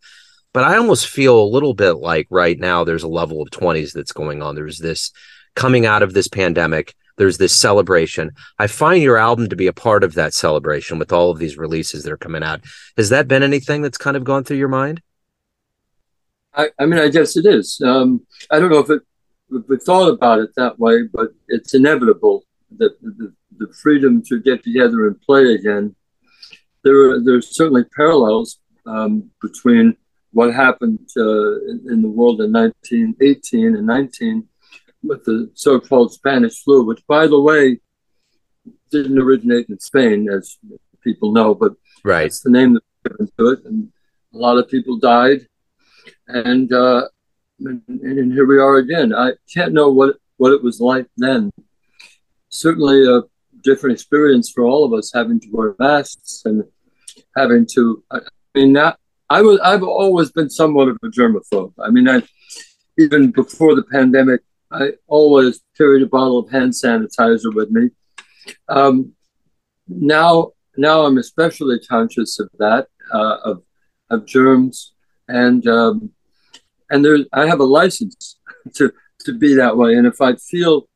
But 0.51 0.65
I 0.65 0.75
almost 0.75 1.07
feel 1.07 1.41
a 1.41 1.47
little 1.47 1.73
bit 1.73 1.93
like 1.93 2.27
right 2.29 2.59
now 2.59 2.83
there's 2.83 3.03
a 3.03 3.07
level 3.07 3.41
of 3.41 3.49
20s 3.49 3.93
that's 3.93 4.11
going 4.11 4.43
on. 4.43 4.55
There's 4.55 4.77
this 4.77 5.11
coming 5.55 5.85
out 5.85 6.03
of 6.03 6.13
this 6.13 6.27
pandemic. 6.27 6.95
There's 7.15 7.37
this 7.37 7.57
celebration. 7.57 8.31
I 8.59 8.67
find 8.67 9.01
your 9.01 9.17
album 9.17 9.47
to 9.49 9.55
be 9.55 9.67
a 9.67 9.73
part 9.73 10.03
of 10.03 10.15
that 10.15 10.33
celebration 10.33 10.99
with 10.99 11.13
all 11.13 11.31
of 11.31 11.39
these 11.39 11.57
releases 11.57 12.03
that 12.03 12.11
are 12.11 12.17
coming 12.17 12.43
out. 12.43 12.61
Has 12.97 13.09
that 13.09 13.29
been 13.29 13.41
anything 13.41 13.81
that's 13.81 13.97
kind 13.97 14.17
of 14.17 14.25
gone 14.25 14.43
through 14.43 14.57
your 14.57 14.67
mind? 14.67 15.01
I, 16.53 16.69
I 16.77 16.85
mean, 16.87 16.99
I 16.99 17.07
guess 17.07 17.37
it 17.37 17.45
is. 17.45 17.79
Um, 17.83 18.27
I 18.51 18.59
don't 18.59 18.69
know 18.69 18.79
if 18.79 18.89
it 18.89 19.01
we 19.67 19.77
thought 19.77 20.09
about 20.09 20.39
it 20.39 20.51
that 20.55 20.79
way, 20.79 21.03
but 21.03 21.29
it's 21.47 21.73
inevitable 21.73 22.43
that 22.77 22.99
the, 23.01 23.33
the 23.57 23.73
freedom 23.81 24.21
to 24.23 24.39
get 24.39 24.63
together 24.63 25.07
and 25.07 25.21
play 25.21 25.53
again. 25.53 25.95
There 26.83 27.11
are 27.11 27.23
there's 27.23 27.55
certainly 27.55 27.83
parallels 27.95 28.59
um, 28.85 29.31
between 29.41 29.95
what 30.31 30.53
happened 30.53 31.07
uh, 31.15 31.59
in, 31.69 31.85
in, 31.89 32.01
the 32.01 32.09
world 32.09 32.41
in 32.41 32.51
1918 32.51 33.75
and 33.75 33.85
19 33.85 34.47
with 35.03 35.23
the 35.25 35.51
so-called 35.53 36.11
Spanish 36.11 36.63
flu, 36.63 36.83
which, 36.83 37.05
by 37.07 37.27
the 37.27 37.39
way, 37.39 37.79
didn't 38.89 39.19
originate 39.19 39.69
in 39.69 39.79
Spain, 39.79 40.27
as 40.29 40.57
people 41.03 41.31
know, 41.31 41.53
but 41.53 41.73
right. 42.03 42.23
that's 42.23 42.41
the 42.41 42.49
name 42.49 42.73
that's 42.73 42.85
given 43.05 43.31
to 43.37 43.49
it, 43.49 43.59
and 43.65 43.91
a 44.33 44.37
lot 44.37 44.57
of 44.57 44.67
people 44.69 44.97
died, 44.97 45.45
and, 46.27 46.73
uh, 46.73 47.07
and, 47.65 48.01
and 48.01 48.33
here 48.33 48.45
we 48.45 48.59
are 48.59 48.77
again. 48.77 49.13
I 49.13 49.33
can't 49.53 49.73
know 49.73 49.89
what 49.89 50.17
what 50.37 50.53
it 50.53 50.63
was 50.63 50.79
like 50.79 51.07
then. 51.17 51.51
Certainly 52.49 53.07
a 53.07 53.21
different 53.61 53.93
experience 53.93 54.51
for 54.51 54.63
all 54.63 54.83
of 54.83 54.93
us, 54.93 55.11
having 55.13 55.39
to 55.39 55.47
wear 55.51 55.75
masks 55.79 56.43
and 56.45 56.63
having 57.35 57.65
to. 57.73 58.03
I 58.11 58.19
mean, 58.55 58.73
that 58.73 58.97
I 59.29 59.41
was 59.41 59.59
I've 59.63 59.83
always 59.83 60.31
been 60.31 60.49
somewhat 60.49 60.89
of 60.89 60.97
a 61.03 61.07
germaphobe. 61.07 61.73
I 61.79 61.89
mean, 61.89 62.07
I 62.07 62.23
even 62.97 63.31
before 63.31 63.75
the 63.75 63.83
pandemic, 63.83 64.41
I 64.71 64.91
always 65.07 65.61
carried 65.77 66.03
a 66.03 66.07
bottle 66.07 66.39
of 66.39 66.51
hand 66.51 66.73
sanitizer 66.73 67.53
with 67.53 67.71
me. 67.71 67.89
Um, 68.69 69.13
now, 69.87 70.51
now 70.77 71.05
I'm 71.05 71.17
especially 71.17 71.79
conscious 71.79 72.39
of 72.39 72.49
that, 72.59 72.87
uh, 73.13 73.37
of 73.43 73.63
of 74.09 74.25
germs, 74.25 74.93
and 75.27 75.65
um, 75.67 76.11
and 76.89 77.03
there 77.03 77.17
I 77.33 77.47
have 77.47 77.59
a 77.59 77.65
license 77.65 78.39
to 78.75 78.91
to 79.25 79.33
be 79.37 79.55
that 79.55 79.77
way. 79.77 79.95
And 79.95 80.07
if 80.07 80.21
I 80.21 80.35
feel 80.35 80.87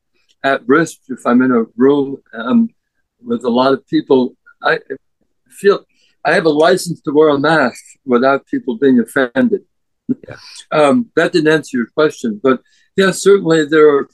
at 0.43 0.67
risk, 0.67 0.99
if 1.09 1.25
I'm 1.25 1.41
in 1.41 1.51
a 1.51 1.63
room 1.75 2.17
um, 2.33 2.69
with 3.23 3.43
a 3.43 3.49
lot 3.49 3.73
of 3.73 3.87
people, 3.87 4.35
I 4.61 4.79
feel 5.49 5.85
I 6.23 6.33
have 6.33 6.45
a 6.45 6.49
license 6.49 7.01
to 7.01 7.11
wear 7.11 7.29
a 7.29 7.39
mask 7.39 7.83
without 8.05 8.47
people 8.47 8.77
being 8.77 8.99
offended. 8.99 9.61
Yeah. 10.07 10.37
Um, 10.71 11.11
that 11.15 11.33
didn't 11.33 11.53
answer 11.53 11.77
your 11.77 11.87
question, 11.87 12.39
but 12.41 12.61
yeah, 12.95 13.11
certainly 13.11 13.65
there 13.65 13.89
are, 13.89 14.09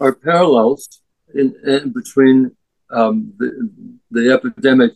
are 0.00 0.14
parallels 0.14 1.00
in, 1.34 1.54
in 1.64 1.92
between 1.92 2.56
um, 2.90 3.32
the, 3.38 3.70
the 4.10 4.32
epidemic 4.32 4.92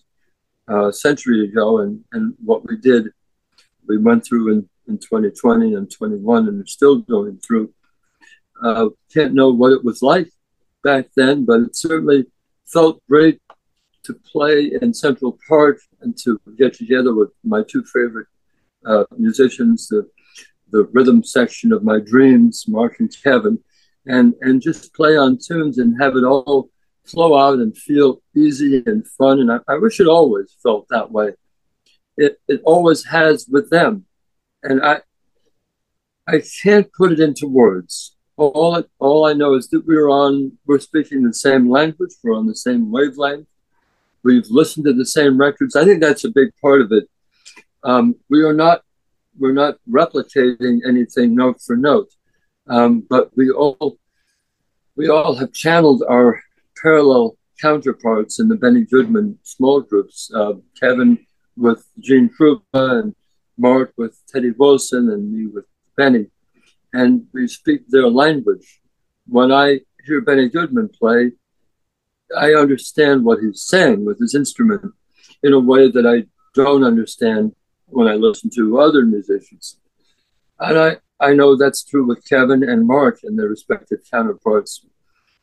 uh, 0.68 0.90
century 0.90 1.44
ago 1.44 1.78
and, 1.78 2.04
and 2.12 2.34
what 2.44 2.66
we 2.68 2.76
did, 2.76 3.08
we 3.86 3.98
went 3.98 4.24
through 4.24 4.52
in, 4.52 4.68
in 4.90 4.98
2020 4.98 5.74
and 5.74 5.90
21 5.90 6.48
and 6.48 6.62
are 6.62 6.66
still 6.66 6.98
going 6.98 7.38
through. 7.38 7.72
Uh, 8.62 8.88
can't 9.12 9.32
know 9.32 9.50
what 9.50 9.72
it 9.72 9.84
was 9.84 10.02
like 10.02 10.28
back 10.84 11.06
then, 11.16 11.44
but 11.44 11.60
it 11.60 11.76
certainly 11.76 12.26
felt 12.66 13.02
great 13.08 13.40
to 14.02 14.14
play 14.14 14.72
in 14.80 14.92
Central 14.92 15.38
Park 15.48 15.80
and 16.00 16.16
to 16.18 16.40
get 16.58 16.74
together 16.74 17.14
with 17.14 17.30
my 17.44 17.62
two 17.62 17.84
favorite 17.84 18.26
uh, 18.84 19.04
musicians, 19.16 19.88
the, 19.88 20.08
the 20.70 20.84
rhythm 20.92 21.22
section 21.22 21.72
of 21.72 21.84
my 21.84 22.00
dreams, 22.00 22.64
Mark 22.68 23.00
and 23.00 23.14
Kevin, 23.22 23.58
and, 24.06 24.34
and 24.40 24.62
just 24.62 24.94
play 24.94 25.16
on 25.16 25.38
tunes 25.38 25.78
and 25.78 26.00
have 26.00 26.16
it 26.16 26.24
all 26.24 26.70
flow 27.04 27.36
out 27.36 27.58
and 27.58 27.76
feel 27.76 28.22
easy 28.34 28.82
and 28.86 29.06
fun. 29.06 29.40
And 29.40 29.52
I, 29.52 29.58
I 29.68 29.76
wish 29.76 30.00
it 30.00 30.06
always 30.06 30.56
felt 30.62 30.86
that 30.90 31.10
way. 31.10 31.32
It, 32.16 32.40
it 32.48 32.60
always 32.64 33.04
has 33.06 33.46
with 33.50 33.70
them. 33.70 34.06
And 34.62 34.82
I, 34.82 35.00
I 36.26 36.42
can't 36.62 36.92
put 36.92 37.12
it 37.12 37.20
into 37.20 37.46
words. 37.46 38.16
All, 38.36 38.82
all 38.98 39.26
I 39.26 39.34
know 39.34 39.54
is 39.54 39.68
that 39.68 39.86
we're 39.86 40.08
on, 40.08 40.52
we're 40.66 40.78
speaking 40.78 41.22
the 41.22 41.34
same 41.34 41.70
language, 41.70 42.12
we're 42.22 42.36
on 42.36 42.46
the 42.46 42.54
same 42.54 42.90
wavelength, 42.90 43.46
We've 44.22 44.46
listened 44.50 44.84
to 44.86 44.92
the 44.92 45.06
same 45.06 45.38
records. 45.38 45.76
I 45.76 45.84
think 45.84 46.00
that's 46.00 46.24
a 46.24 46.30
big 46.30 46.50
part 46.60 46.82
of 46.82 46.92
it. 46.92 47.08
Um, 47.82 48.16
we 48.28 48.42
are 48.42 48.52
not 48.52 48.82
we're 49.38 49.52
not 49.52 49.76
replicating 49.88 50.80
anything 50.86 51.34
note 51.34 51.62
for 51.62 51.76
note, 51.76 52.10
um, 52.68 53.06
but 53.08 53.30
we 53.36 53.50
all 53.50 53.98
we 54.96 55.08
all 55.08 55.34
have 55.36 55.52
channeled 55.52 56.02
our 56.08 56.42
parallel 56.82 57.38
counterparts 57.60 58.38
in 58.38 58.48
the 58.48 58.56
Benny 58.56 58.84
Goodman 58.84 59.38
small 59.42 59.80
groups. 59.80 60.30
Uh, 60.34 60.54
Kevin 60.78 61.26
with 61.56 61.86
Gene 61.98 62.28
Krupa 62.28 62.62
and 62.74 63.14
Mark 63.60 63.92
with 63.96 64.18
Teddy 64.26 64.52
Wilson 64.52 65.10
and 65.10 65.30
me 65.32 65.46
with 65.46 65.66
Benny. 65.96 66.26
and 66.92 67.26
we 67.32 67.46
speak 67.46 67.82
their 67.88 68.08
language. 68.08 68.80
When 69.28 69.52
I 69.52 69.80
hear 70.06 70.20
Benny 70.22 70.48
Goodman 70.48 70.88
play, 70.88 71.32
I 72.36 72.54
understand 72.54 73.24
what 73.24 73.40
he's 73.40 73.62
saying 73.62 74.04
with 74.04 74.18
his 74.18 74.34
instrument 74.34 74.92
in 75.42 75.52
a 75.52 75.60
way 75.60 75.90
that 75.90 76.06
I 76.06 76.26
don't 76.54 76.84
understand 76.84 77.54
when 77.86 78.08
I 78.08 78.14
listen 78.14 78.50
to 78.56 78.80
other 78.80 79.04
musicians. 79.04 79.78
And 80.58 80.78
I, 80.78 80.96
I 81.20 81.34
know 81.34 81.56
that's 81.56 81.84
true 81.84 82.06
with 82.06 82.28
Kevin 82.28 82.62
and 82.68 82.86
Mark 82.86 83.20
and 83.22 83.38
their 83.38 83.48
respective 83.48 84.00
counterparts. 84.10 84.84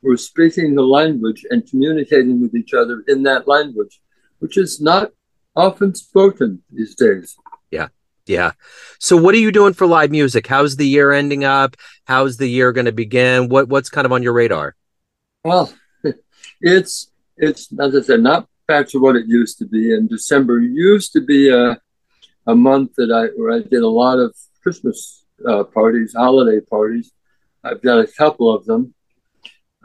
We're 0.02 0.18
speaking 0.18 0.76
the 0.76 0.84
language 0.84 1.46
and 1.50 1.70
communicating 1.70 2.42
with 2.42 2.56
each 2.56 2.74
other 2.74 3.04
in 3.08 3.24
that 3.24 3.48
language, 3.48 4.02
which 4.40 4.58
is 4.58 4.82
not 4.82 5.12
often 5.56 5.96
spoken 5.96 6.62
these 6.72 6.96
days. 6.96 7.36
Yeah. 8.28 8.52
So 9.00 9.18
what 9.18 9.36
are 9.36 9.40
you 9.40 9.52
doing 9.52 9.74
for 9.74 9.88
live 9.88 10.12
music? 10.12 10.48
How's 10.48 10.76
the 10.76 10.88
year 10.88 11.12
ending 11.12 11.44
up? 11.44 11.76
How's 12.06 12.38
the 12.38 12.48
year 12.48 12.72
going 12.72 12.86
to 12.86 12.92
begin? 12.92 13.50
What 13.50 13.70
what's 13.70 13.90
kind 13.90 14.06
of 14.06 14.12
on 14.12 14.24
your 14.24 14.34
radar? 14.34 14.76
Well, 15.44 15.74
it's 16.62 17.12
it's 17.38 17.70
as 17.80 17.96
I 17.96 18.02
said, 18.02 18.22
not 18.22 18.48
back 18.68 18.88
to 18.90 19.00
what 19.00 19.16
it 19.16 19.28
used 19.28 19.58
to 19.60 19.66
be. 19.66 19.94
And 19.94 20.10
December 20.10 20.60
used 20.60 21.14
to 21.14 21.22
be 21.22 21.50
a 21.50 21.80
a 22.46 22.56
month 22.56 22.96
that 22.96 23.12
I 23.12 23.28
where 23.40 23.52
I 23.52 23.60
did 23.60 23.84
a 23.84 23.88
lot 23.88 24.20
of 24.20 24.36
Christmas 24.64 25.26
uh, 25.48 25.64
parties, 25.64 26.14
holiday 26.16 26.60
parties. 26.60 27.12
I've 27.64 27.82
got 27.82 28.00
a 28.00 28.08
couple 28.08 28.54
of 28.54 28.66
them. 28.66 28.94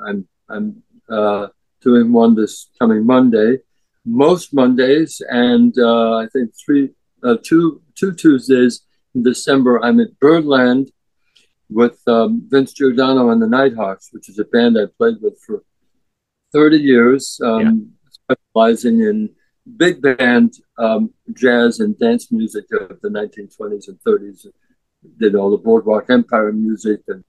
I'm 0.04 0.26
I'm 0.48 0.82
uh, 1.08 1.48
doing 1.80 2.12
one 2.12 2.34
this 2.34 2.70
coming 2.78 3.04
Monday, 3.04 3.58
most 4.04 4.54
Mondays, 4.54 5.20
and 5.28 5.76
uh, 5.78 6.16
I 6.16 6.26
think 6.32 6.52
three, 6.54 6.90
uh, 7.22 7.36
two, 7.42 7.82
two 8.02 8.12
Tuesdays 8.12 8.82
in 9.14 9.22
December. 9.22 9.78
I'm 9.84 10.00
at 10.00 10.18
Birdland 10.18 10.90
with 11.70 12.00
um, 12.08 12.42
Vince 12.48 12.72
Giordano 12.72 13.30
and 13.30 13.40
the 13.40 13.46
Nighthawks, 13.46 14.08
which 14.10 14.28
is 14.28 14.40
a 14.40 14.44
band 14.44 14.76
I 14.76 14.86
played 14.98 15.18
with 15.20 15.38
for 15.46 15.62
30 16.52 16.78
years, 16.78 17.40
um, 17.44 17.60
yeah. 17.60 18.36
specializing 18.36 19.00
in 19.02 19.30
big 19.76 20.02
band 20.02 20.54
um, 20.78 21.14
jazz 21.32 21.78
and 21.78 21.96
dance 21.96 22.32
music 22.32 22.64
of 22.72 23.00
the 23.02 23.08
1920s 23.08 23.86
and 23.86 23.98
30s. 24.04 24.46
Did 25.18 25.36
all 25.36 25.50
the 25.50 25.56
Boardwalk 25.56 26.10
Empire 26.10 26.52
music, 26.52 27.00
and 27.08 27.24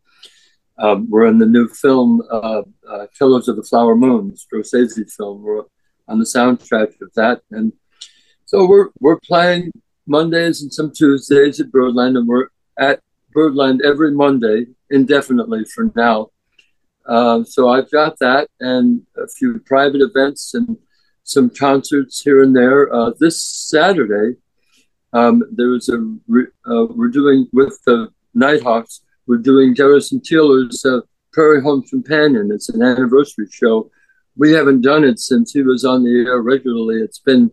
um, 0.78 1.10
we're 1.10 1.26
in 1.26 1.40
the 1.40 1.46
new 1.48 1.68
film 1.68 2.22
uh, 2.32 2.62
uh, 2.88 3.08
"Killers 3.18 3.48
of 3.48 3.56
the 3.56 3.64
Flower 3.64 3.96
Moon," 3.96 4.36
Scorsese 4.36 5.12
film. 5.12 5.42
We're 5.42 5.64
on 6.08 6.20
the 6.20 6.26
soundtrack 6.26 7.02
of 7.02 7.12
that, 7.16 7.42
and 7.50 7.74
so 8.46 8.68
we're 8.68 8.90
we're 9.00 9.20
playing 9.22 9.72
Mondays 10.06 10.62
and 10.62 10.74
some 10.74 10.92
Tuesdays 10.92 11.60
at 11.60 11.72
Birdland, 11.72 12.18
and 12.18 12.28
we're 12.28 12.48
at 12.78 13.00
Birdland 13.34 13.82
every 13.84 14.12
Monday 14.12 14.68
indefinitely 14.90 15.66
for 15.66 15.92
now. 15.96 16.30
Uh, 17.06 17.44
so 17.44 17.70
I've 17.70 17.92
got 17.92 18.20
that 18.20 18.48
and 18.60 19.02
a 19.18 19.28
few 19.28 19.60
private 19.60 20.02
events 20.02 20.54
and 20.54 20.78
some 21.24 21.50
concerts 21.50 22.22
here 22.22 22.42
and 22.44 22.56
there. 22.56 22.94
Uh, 22.94 23.12
this 23.20 23.44
Saturday, 23.44 24.38
um, 25.14 25.44
there 25.52 25.70
was 25.70 25.90
a 25.90 25.98
re- 26.28 26.48
uh, 26.66 26.86
we're 26.90 27.10
doing 27.10 27.48
with 27.54 27.80
the 27.86 28.10
Nighthawks. 28.34 29.02
We're 29.28 29.38
doing 29.38 29.74
Garrison 29.74 30.20
Keillor's 30.22 30.86
uh, 30.86 31.02
Prairie 31.32 31.62
Home 31.62 31.84
Companion. 31.84 32.52
It's 32.52 32.70
an 32.70 32.82
anniversary 32.82 33.48
show. 33.52 33.90
We 34.36 34.52
haven't 34.52 34.82
done 34.82 35.04
it 35.04 35.20
since 35.20 35.52
he 35.52 35.62
was 35.62 35.86
on 35.86 36.04
the 36.04 36.26
air 36.28 36.42
regularly. 36.42 37.02
It's 37.02 37.20
been 37.20 37.52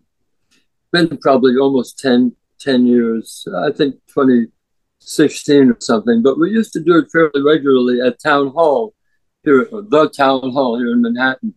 been 0.92 1.16
probably 1.18 1.56
almost 1.56 1.98
10, 2.00 2.34
10 2.60 2.86
years. 2.86 3.46
I 3.56 3.72
think 3.72 3.96
2016 4.08 5.70
or 5.70 5.76
something. 5.80 6.22
But 6.22 6.38
we 6.38 6.50
used 6.50 6.72
to 6.74 6.80
do 6.80 6.98
it 6.98 7.10
fairly 7.10 7.42
regularly 7.42 8.00
at 8.00 8.22
Town 8.22 8.48
Hall 8.48 8.94
here, 9.42 9.68
the 9.70 10.10
Town 10.14 10.52
Hall 10.52 10.78
here 10.78 10.92
in 10.92 11.02
Manhattan, 11.02 11.54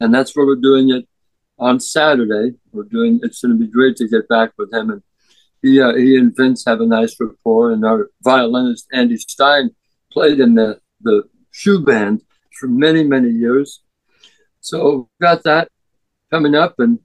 and 0.00 0.14
that's 0.14 0.36
where 0.36 0.46
we're 0.46 0.56
doing 0.56 0.90
it 0.90 1.08
on 1.58 1.80
Saturday. 1.80 2.56
We're 2.72 2.84
doing. 2.84 3.20
It's 3.22 3.42
going 3.42 3.58
to 3.58 3.58
be 3.58 3.70
great 3.70 3.96
to 3.96 4.08
get 4.08 4.28
back 4.28 4.52
with 4.56 4.72
him, 4.72 4.90
and 4.90 5.02
he 5.62 5.80
uh, 5.80 5.94
he 5.94 6.16
and 6.16 6.34
Vince 6.36 6.64
have 6.66 6.80
a 6.80 6.86
nice 6.86 7.16
rapport. 7.18 7.72
And 7.72 7.84
our 7.84 8.10
violinist 8.22 8.86
Andy 8.92 9.16
Stein 9.16 9.70
played 10.12 10.40
in 10.40 10.54
the 10.54 10.80
the 11.00 11.24
shoe 11.50 11.80
band 11.84 12.22
for 12.58 12.68
many 12.68 13.04
many 13.04 13.30
years. 13.30 13.82
So 14.60 15.08
got 15.20 15.42
that 15.44 15.68
coming 16.30 16.54
up, 16.54 16.78
and 16.78 17.00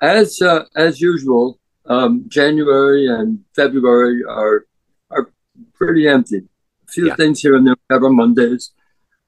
as 0.00 0.40
uh, 0.40 0.64
as 0.76 1.00
usual, 1.00 1.58
um, 1.86 2.24
January 2.28 3.06
and 3.06 3.40
February 3.54 4.22
are 4.28 4.66
are 5.10 5.30
pretty 5.74 6.08
empty. 6.08 6.42
A 6.88 6.92
few 6.92 7.08
yeah. 7.08 7.14
things 7.14 7.40
here 7.40 7.56
and 7.56 7.66
there. 7.66 7.76
We 7.88 7.94
have 7.94 8.04
on 8.04 8.16
Mondays, 8.16 8.72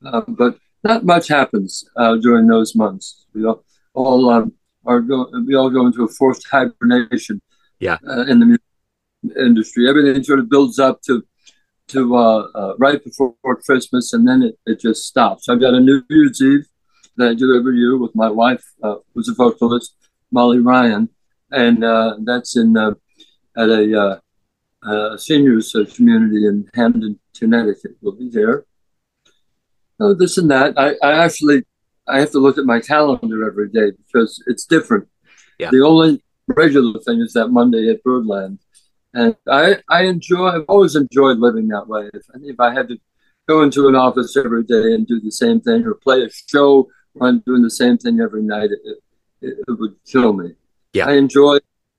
uh, 0.05 0.23
but 0.29 0.59
not 0.83 1.05
much 1.05 1.29
happens 1.29 1.85
uh, 1.97 2.17
during 2.17 2.47
those 2.47 2.75
months. 2.75 3.27
We 3.35 3.45
all, 3.45 3.65
all 3.95 4.31
um, 4.31 4.53
are 4.85 5.01
go, 5.01 5.31
we 5.47 5.55
all 5.55 5.71
go 5.71 5.87
into 5.87 6.05
a 6.05 6.09
forced 6.09 6.47
hibernation. 6.49 7.41
Yeah. 7.81 7.99
Uh, 8.09 8.25
in 8.27 8.41
the 8.41 8.47
music 8.47 9.39
industry, 9.39 9.89
everything 9.89 10.23
sort 10.23 10.39
of 10.39 10.49
builds 10.49 10.79
up 10.79 11.03
to 11.03 11.25
to 11.89 12.17
uh, 12.17 12.49
uh, 12.55 12.75
right 12.79 13.03
before 13.05 13.35
Christmas, 13.65 14.13
and 14.13 14.27
then 14.27 14.43
it, 14.43 14.59
it 14.67 14.81
just 14.81 15.05
stops. 15.05 15.49
I've 15.49 15.61
got 15.61 15.75
a 15.75 15.81
New 15.81 16.03
Year's 16.11 16.43
Eve 16.43 16.67
that 17.17 17.29
I 17.29 17.35
do 17.35 17.57
every 17.57 17.77
year 17.79 17.97
with 17.97 18.15
my 18.15 18.29
wife, 18.29 18.65
uh, 18.83 18.97
who's 19.15 19.29
a 19.29 19.35
vocalist, 19.35 19.95
Molly 20.33 20.59
Ryan, 20.59 21.09
and 21.51 21.85
uh, 21.85 22.17
that's 22.25 22.57
in 22.57 22.77
uh, 22.77 22.93
at 23.57 23.69
a 23.69 24.21
seniors 25.19 25.75
community 25.95 26.47
in 26.47 26.69
Hamden, 26.75 27.19
Connecticut. 27.37 27.97
We'll 28.01 28.13
be 28.13 28.29
there. 28.29 28.65
Oh, 29.99 30.15
this 30.15 30.39
and 30.39 30.51
that. 30.51 30.79
I, 30.79 30.95
I 31.03 31.25
actually 31.25 31.63
I 32.07 32.21
have 32.21 32.31
to 32.33 32.39
look 32.39 32.59
at 32.59 32.65
my 32.65 32.81
calendar 32.81 33.47
every 33.47 33.69
day 33.69 33.93
because 33.97 34.43
it's 34.47 34.65
different. 34.65 35.09
Yeah. 35.59 35.71
The 35.71 35.83
only 35.83 36.23
regular 36.47 37.01
thing 37.01 37.21
is 37.21 37.33
that 37.33 37.49
Monday 37.49 37.91
at 37.91 38.03
Birdland. 38.03 38.61
And 39.15 39.35
I, 39.49 39.79
I 39.89 40.03
enjoy, 40.03 40.49
I've 40.49 40.67
always 40.69 40.95
enjoyed 40.95 41.39
living 41.39 41.69
that 41.69 41.89
way. 41.89 42.11
If, 42.13 42.27
if 42.43 42.61
I 42.61 42.73
had 42.75 42.89
to 42.89 42.99
go 43.49 43.63
into 43.63 43.89
an 43.89 43.97
office 43.97 44.37
every 44.37 44.63
day 44.63 44.93
and 44.95 45.07
do 45.07 45.21
the 45.21 45.33
same 45.33 45.61
thing 45.61 45.85
or 45.85 45.95
play 45.95 46.23
a 46.23 46.29
show 46.31 46.89
where 47.15 47.31
I'm 47.31 47.41
doing 47.41 47.63
the 47.63 47.71
same 47.71 47.97
thing 47.97 48.21
every 48.21 48.43
night, 48.43 48.71
it, 48.71 48.99
it, 49.41 49.59
it 49.67 49.79
would 49.81 49.97
kill 50.05 50.35
me. 50.35 50.53
Yeah. 50.97 51.09
I 51.09 51.13
enjoy, 51.13 51.59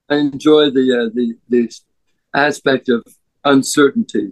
I 0.10 0.16
enjoy 0.16 0.72
the, 0.72 0.86
uh, 0.92 1.14
the, 1.14 1.36
the 1.50 1.72
aspect 2.34 2.90
of 2.90 3.06
uncertainty. 3.44 4.32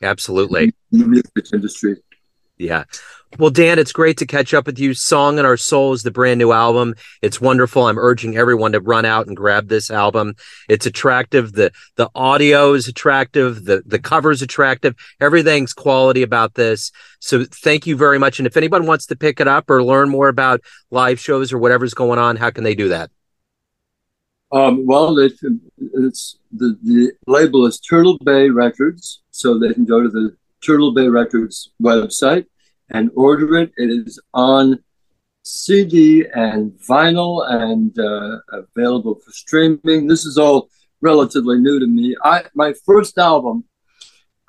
Absolutely. 0.00 0.72
In 0.90 1.00
the 1.00 1.06
music 1.06 1.52
industry. 1.52 1.96
Yeah. 2.56 2.84
Well, 3.38 3.50
Dan, 3.50 3.78
it's 3.78 3.92
great 3.92 4.16
to 4.18 4.26
catch 4.26 4.54
up 4.54 4.64
with 4.64 4.78
you. 4.78 4.94
Song 4.94 5.38
in 5.38 5.44
Our 5.44 5.58
Soul 5.58 5.92
is 5.92 6.02
the 6.02 6.10
brand 6.10 6.38
new 6.38 6.50
album. 6.50 6.94
It's 7.20 7.42
wonderful. 7.42 7.84
I'm 7.84 7.98
urging 7.98 8.38
everyone 8.38 8.72
to 8.72 8.80
run 8.80 9.04
out 9.04 9.26
and 9.26 9.36
grab 9.36 9.68
this 9.68 9.90
album. 9.90 10.34
It's 10.68 10.86
attractive. 10.86 11.52
The 11.52 11.70
the 11.96 12.08
audio 12.14 12.72
is 12.72 12.88
attractive. 12.88 13.66
The 13.66 13.82
the 13.86 13.98
cover 13.98 14.30
is 14.30 14.42
attractive. 14.42 14.94
Everything's 15.20 15.74
quality 15.74 16.22
about 16.22 16.54
this. 16.54 16.90
So 17.20 17.44
thank 17.44 17.86
you 17.86 17.96
very 17.96 18.18
much. 18.18 18.40
And 18.40 18.46
if 18.46 18.56
anyone 18.56 18.86
wants 18.86 19.06
to 19.06 19.16
pick 19.16 19.40
it 19.40 19.46
up 19.46 19.70
or 19.70 19.84
learn 19.84 20.08
more 20.08 20.28
about 20.28 20.62
live 20.90 21.20
shows 21.20 21.52
or 21.52 21.58
whatever's 21.58 21.94
going 21.94 22.18
on, 22.18 22.36
how 22.36 22.50
can 22.50 22.64
they 22.64 22.74
do 22.74 22.88
that? 22.88 23.10
Um, 24.52 24.84
well, 24.86 25.18
it, 25.18 25.34
it's 25.78 26.38
the, 26.52 26.76
the 26.82 27.12
label 27.26 27.66
is 27.66 27.78
Turtle 27.78 28.18
Bay 28.18 28.50
Records, 28.50 29.22
so 29.30 29.58
they 29.58 29.72
can 29.72 29.84
go 29.84 30.02
to 30.02 30.08
the 30.08 30.36
Turtle 30.64 30.92
Bay 30.92 31.08
Records 31.08 31.70
website 31.82 32.46
and 32.90 33.10
order 33.14 33.56
it. 33.58 33.72
It 33.76 33.90
is 33.90 34.20
on 34.34 34.82
CD 35.42 36.26
and 36.34 36.72
vinyl 36.72 37.48
and 37.48 37.96
uh, 37.98 38.38
available 38.52 39.14
for 39.14 39.30
streaming. 39.32 40.06
This 40.06 40.24
is 40.24 40.36
all 40.36 40.68
relatively 41.00 41.58
new 41.58 41.78
to 41.80 41.86
me. 41.86 42.16
I 42.24 42.44
my 42.54 42.74
first 42.84 43.18
album 43.18 43.64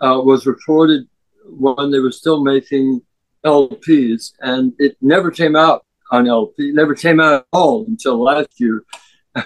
uh, 0.01 0.19
was 0.23 0.45
recorded 0.45 1.07
when 1.45 1.91
they 1.91 1.99
were 1.99 2.11
still 2.11 2.43
making 2.43 3.01
LPs, 3.45 4.33
and 4.41 4.73
it 4.79 4.97
never 5.01 5.31
came 5.31 5.55
out 5.55 5.85
on 6.11 6.27
LP. 6.27 6.71
Never 6.71 6.95
came 6.95 7.19
out 7.19 7.33
at 7.33 7.45
all 7.53 7.85
until 7.87 8.21
last 8.21 8.59
year, 8.59 8.83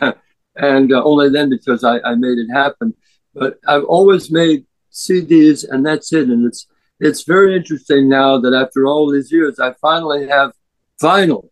and 0.55 0.91
uh, 0.91 1.03
only 1.03 1.29
then 1.29 1.49
because 1.49 1.83
I, 1.83 1.99
I 1.99 2.15
made 2.15 2.37
it 2.37 2.51
happen. 2.53 2.93
But 3.33 3.59
I've 3.67 3.83
always 3.83 4.31
made 4.31 4.65
CDs, 4.91 5.65
and 5.69 5.85
that's 5.85 6.13
it. 6.13 6.29
And 6.29 6.45
it's 6.45 6.67
it's 6.99 7.23
very 7.23 7.55
interesting 7.55 8.07
now 8.07 8.39
that 8.39 8.53
after 8.53 8.85
all 8.85 9.11
these 9.11 9.31
years, 9.31 9.59
I 9.59 9.73
finally 9.73 10.27
have 10.27 10.53
vinyl. 11.01 11.49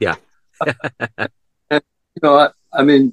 Yeah. 0.00 0.16
and, 0.66 1.28
you 1.70 2.20
know, 2.22 2.38
I, 2.38 2.48
I, 2.72 2.82
mean, 2.82 3.12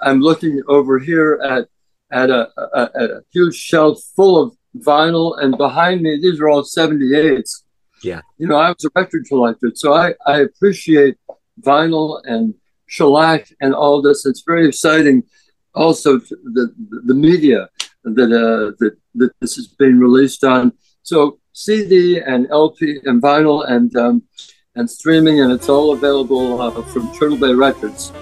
I'm 0.00 0.20
looking 0.20 0.62
over 0.68 0.98
here 0.98 1.40
at 1.42 1.68
at 2.12 2.30
a, 2.30 2.48
a, 2.56 2.82
a, 2.82 3.20
huge 3.32 3.56
shelf 3.56 3.98
full 4.14 4.40
of 4.40 4.56
vinyl, 4.76 5.42
and 5.42 5.56
behind 5.56 6.02
me, 6.02 6.20
these 6.20 6.38
are 6.38 6.48
all 6.48 6.62
78s. 6.62 7.62
Yeah. 8.02 8.20
You 8.38 8.46
know, 8.46 8.56
I 8.56 8.68
was 8.68 8.84
a 8.84 8.90
record 8.94 9.24
collector, 9.26 9.72
so 9.74 9.94
I, 9.94 10.14
I 10.24 10.40
appreciate 10.40 11.16
vinyl 11.60 12.20
and 12.24 12.54
shellac 12.86 13.48
and 13.60 13.74
all 13.74 14.02
this. 14.02 14.26
It's 14.26 14.42
very 14.42 14.66
exciting. 14.68 15.24
Also, 15.74 16.18
the 16.18 16.72
the 17.04 17.14
media 17.14 17.68
that 18.04 18.32
uh, 18.32 18.72
that 18.78 18.96
that 19.14 19.30
this 19.40 19.56
has 19.56 19.68
been 19.68 20.00
released 20.00 20.44
on 20.44 20.72
So 21.02 21.38
CD 21.52 22.18
and 22.18 22.48
LP 22.50 23.00
and 23.04 23.22
vinyl 23.22 23.68
and 23.68 23.94
um, 23.96 24.22
and 24.74 24.90
streaming, 24.90 25.40
and 25.40 25.52
it's 25.52 25.68
all 25.68 25.92
available 25.92 26.60
uh, 26.60 26.82
from 26.82 27.14
Turtle 27.14 27.38
Bay 27.38 27.54
Records. 27.54 28.12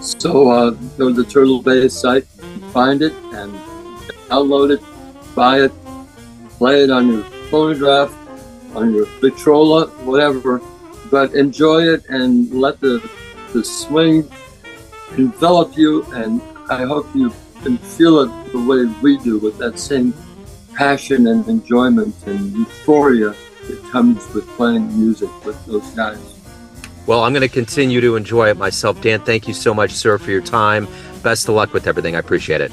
So 0.00 0.50
uh, 0.50 0.70
go 0.98 1.08
to 1.08 1.14
the 1.14 1.24
Turtle 1.24 1.62
Bay 1.62 1.88
site, 1.88 2.26
find 2.72 3.02
it, 3.02 3.12
and 3.32 3.52
download 4.28 4.72
it, 4.72 4.82
buy 5.34 5.60
it, 5.60 5.72
play 6.58 6.82
it 6.82 6.90
on 6.90 7.08
your 7.08 7.24
phonograph, 7.50 8.10
on 8.74 8.94
your 8.94 9.06
Victrola, 9.20 9.86
whatever. 10.08 10.60
But 11.10 11.34
enjoy 11.34 11.82
it 11.82 12.06
and 12.08 12.50
let 12.52 12.80
the 12.80 12.98
the 13.52 13.64
swing 13.64 14.30
envelop 15.16 15.76
you, 15.76 16.04
and 16.14 16.40
I 16.70 16.84
hope 16.84 17.06
you 17.14 17.32
can 17.62 17.78
feel 17.78 18.20
it 18.20 18.52
the 18.52 18.60
way 18.60 18.84
we 19.02 19.18
do 19.18 19.38
with 19.38 19.58
that 19.58 19.78
same 19.78 20.14
passion 20.74 21.26
and 21.26 21.46
enjoyment 21.48 22.14
and 22.26 22.52
euphoria 22.56 23.34
that 23.66 23.82
comes 23.90 24.26
with 24.34 24.46
playing 24.50 24.86
music 24.98 25.28
with 25.44 25.64
those 25.66 25.86
guys. 25.90 26.18
Well, 27.06 27.24
I'm 27.24 27.32
going 27.32 27.42
to 27.42 27.48
continue 27.48 28.00
to 28.00 28.16
enjoy 28.16 28.48
it 28.50 28.56
myself. 28.56 29.00
Dan, 29.00 29.20
thank 29.20 29.48
you 29.48 29.54
so 29.54 29.74
much, 29.74 29.90
sir, 29.90 30.16
for 30.18 30.30
your 30.30 30.40
time. 30.40 30.86
Best 31.22 31.48
of 31.48 31.54
luck 31.54 31.72
with 31.72 31.86
everything. 31.86 32.14
I 32.14 32.18
appreciate 32.18 32.60
it. 32.60 32.72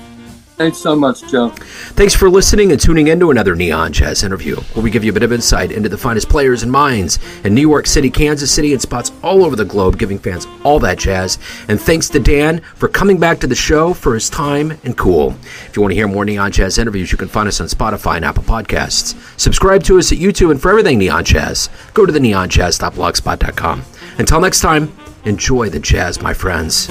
Thanks 0.58 0.80
so 0.80 0.96
much, 0.96 1.22
Joe. 1.30 1.50
Thanks 1.50 2.16
for 2.16 2.32
listening 2.32 2.72
and 2.72 2.82
tuning 2.82 3.10
in 3.10 3.20
to 3.20 3.30
another 3.30 3.56
Neon 3.56 3.94
Jazz 3.94 4.24
interview, 4.24 4.56
where 4.56 4.82
we 4.82 4.90
give 4.90 5.04
you 5.04 5.12
a 5.12 5.14
bit 5.14 5.22
of 5.22 5.32
insight 5.32 5.72
into 5.72 5.88
the 5.88 6.00
finest 6.00 6.30
players 6.30 6.64
and 6.64 6.72
minds 6.72 7.20
in 7.44 7.54
New 7.54 7.62
York 7.62 7.86
City, 7.86 8.10
Kansas 8.10 8.50
City, 8.52 8.74
and 8.74 8.82
spots 8.82 9.12
all 9.22 9.46
over 9.46 9.56
the 9.56 9.64
globe, 9.64 10.00
giving 10.00 10.18
fans 10.18 10.48
all 10.64 10.80
that 10.80 10.98
jazz. 10.98 11.38
And 11.68 11.80
thanks 11.80 12.10
to 12.10 12.20
Dan 12.20 12.62
for 12.74 12.88
coming 12.88 13.20
back 13.20 13.40
to 13.42 13.48
the 13.48 13.54
show 13.54 13.94
for 13.94 14.16
his 14.16 14.32
time 14.32 14.80
and 14.84 14.98
cool. 14.98 15.36
If 15.68 15.76
you 15.76 15.84
want 15.84 15.92
to 15.92 15.96
hear 15.96 16.08
more 16.08 16.26
Neon 16.26 16.52
Jazz 16.52 16.80
interviews, 16.80 17.12
you 17.12 17.20
can 17.20 17.28
find 17.28 17.48
us 17.48 17.62
on 17.62 17.68
Spotify 17.68 18.16
and 18.16 18.26
Apple 18.26 18.42
Podcasts. 18.42 19.16
Subscribe 19.40 19.84
to 19.84 20.00
us 20.00 20.12
at 20.12 20.18
YouTube, 20.18 20.50
and 20.50 20.60
for 20.60 20.72
everything 20.72 20.98
Neon 20.98 21.24
Jazz, 21.24 21.70
go 21.94 22.04
to 22.04 22.12
the 22.12 22.18
neonjazz.blogspot.com. 22.18 23.84
Until 24.18 24.42
next 24.42 24.62
time, 24.62 24.92
enjoy 25.24 25.70
the 25.70 25.80
jazz, 25.80 26.20
my 26.20 26.34
friends. 26.34 26.88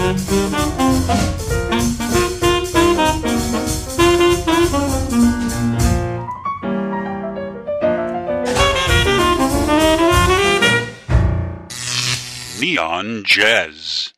Neon 12.61 13.23
Jazz. 13.25 14.16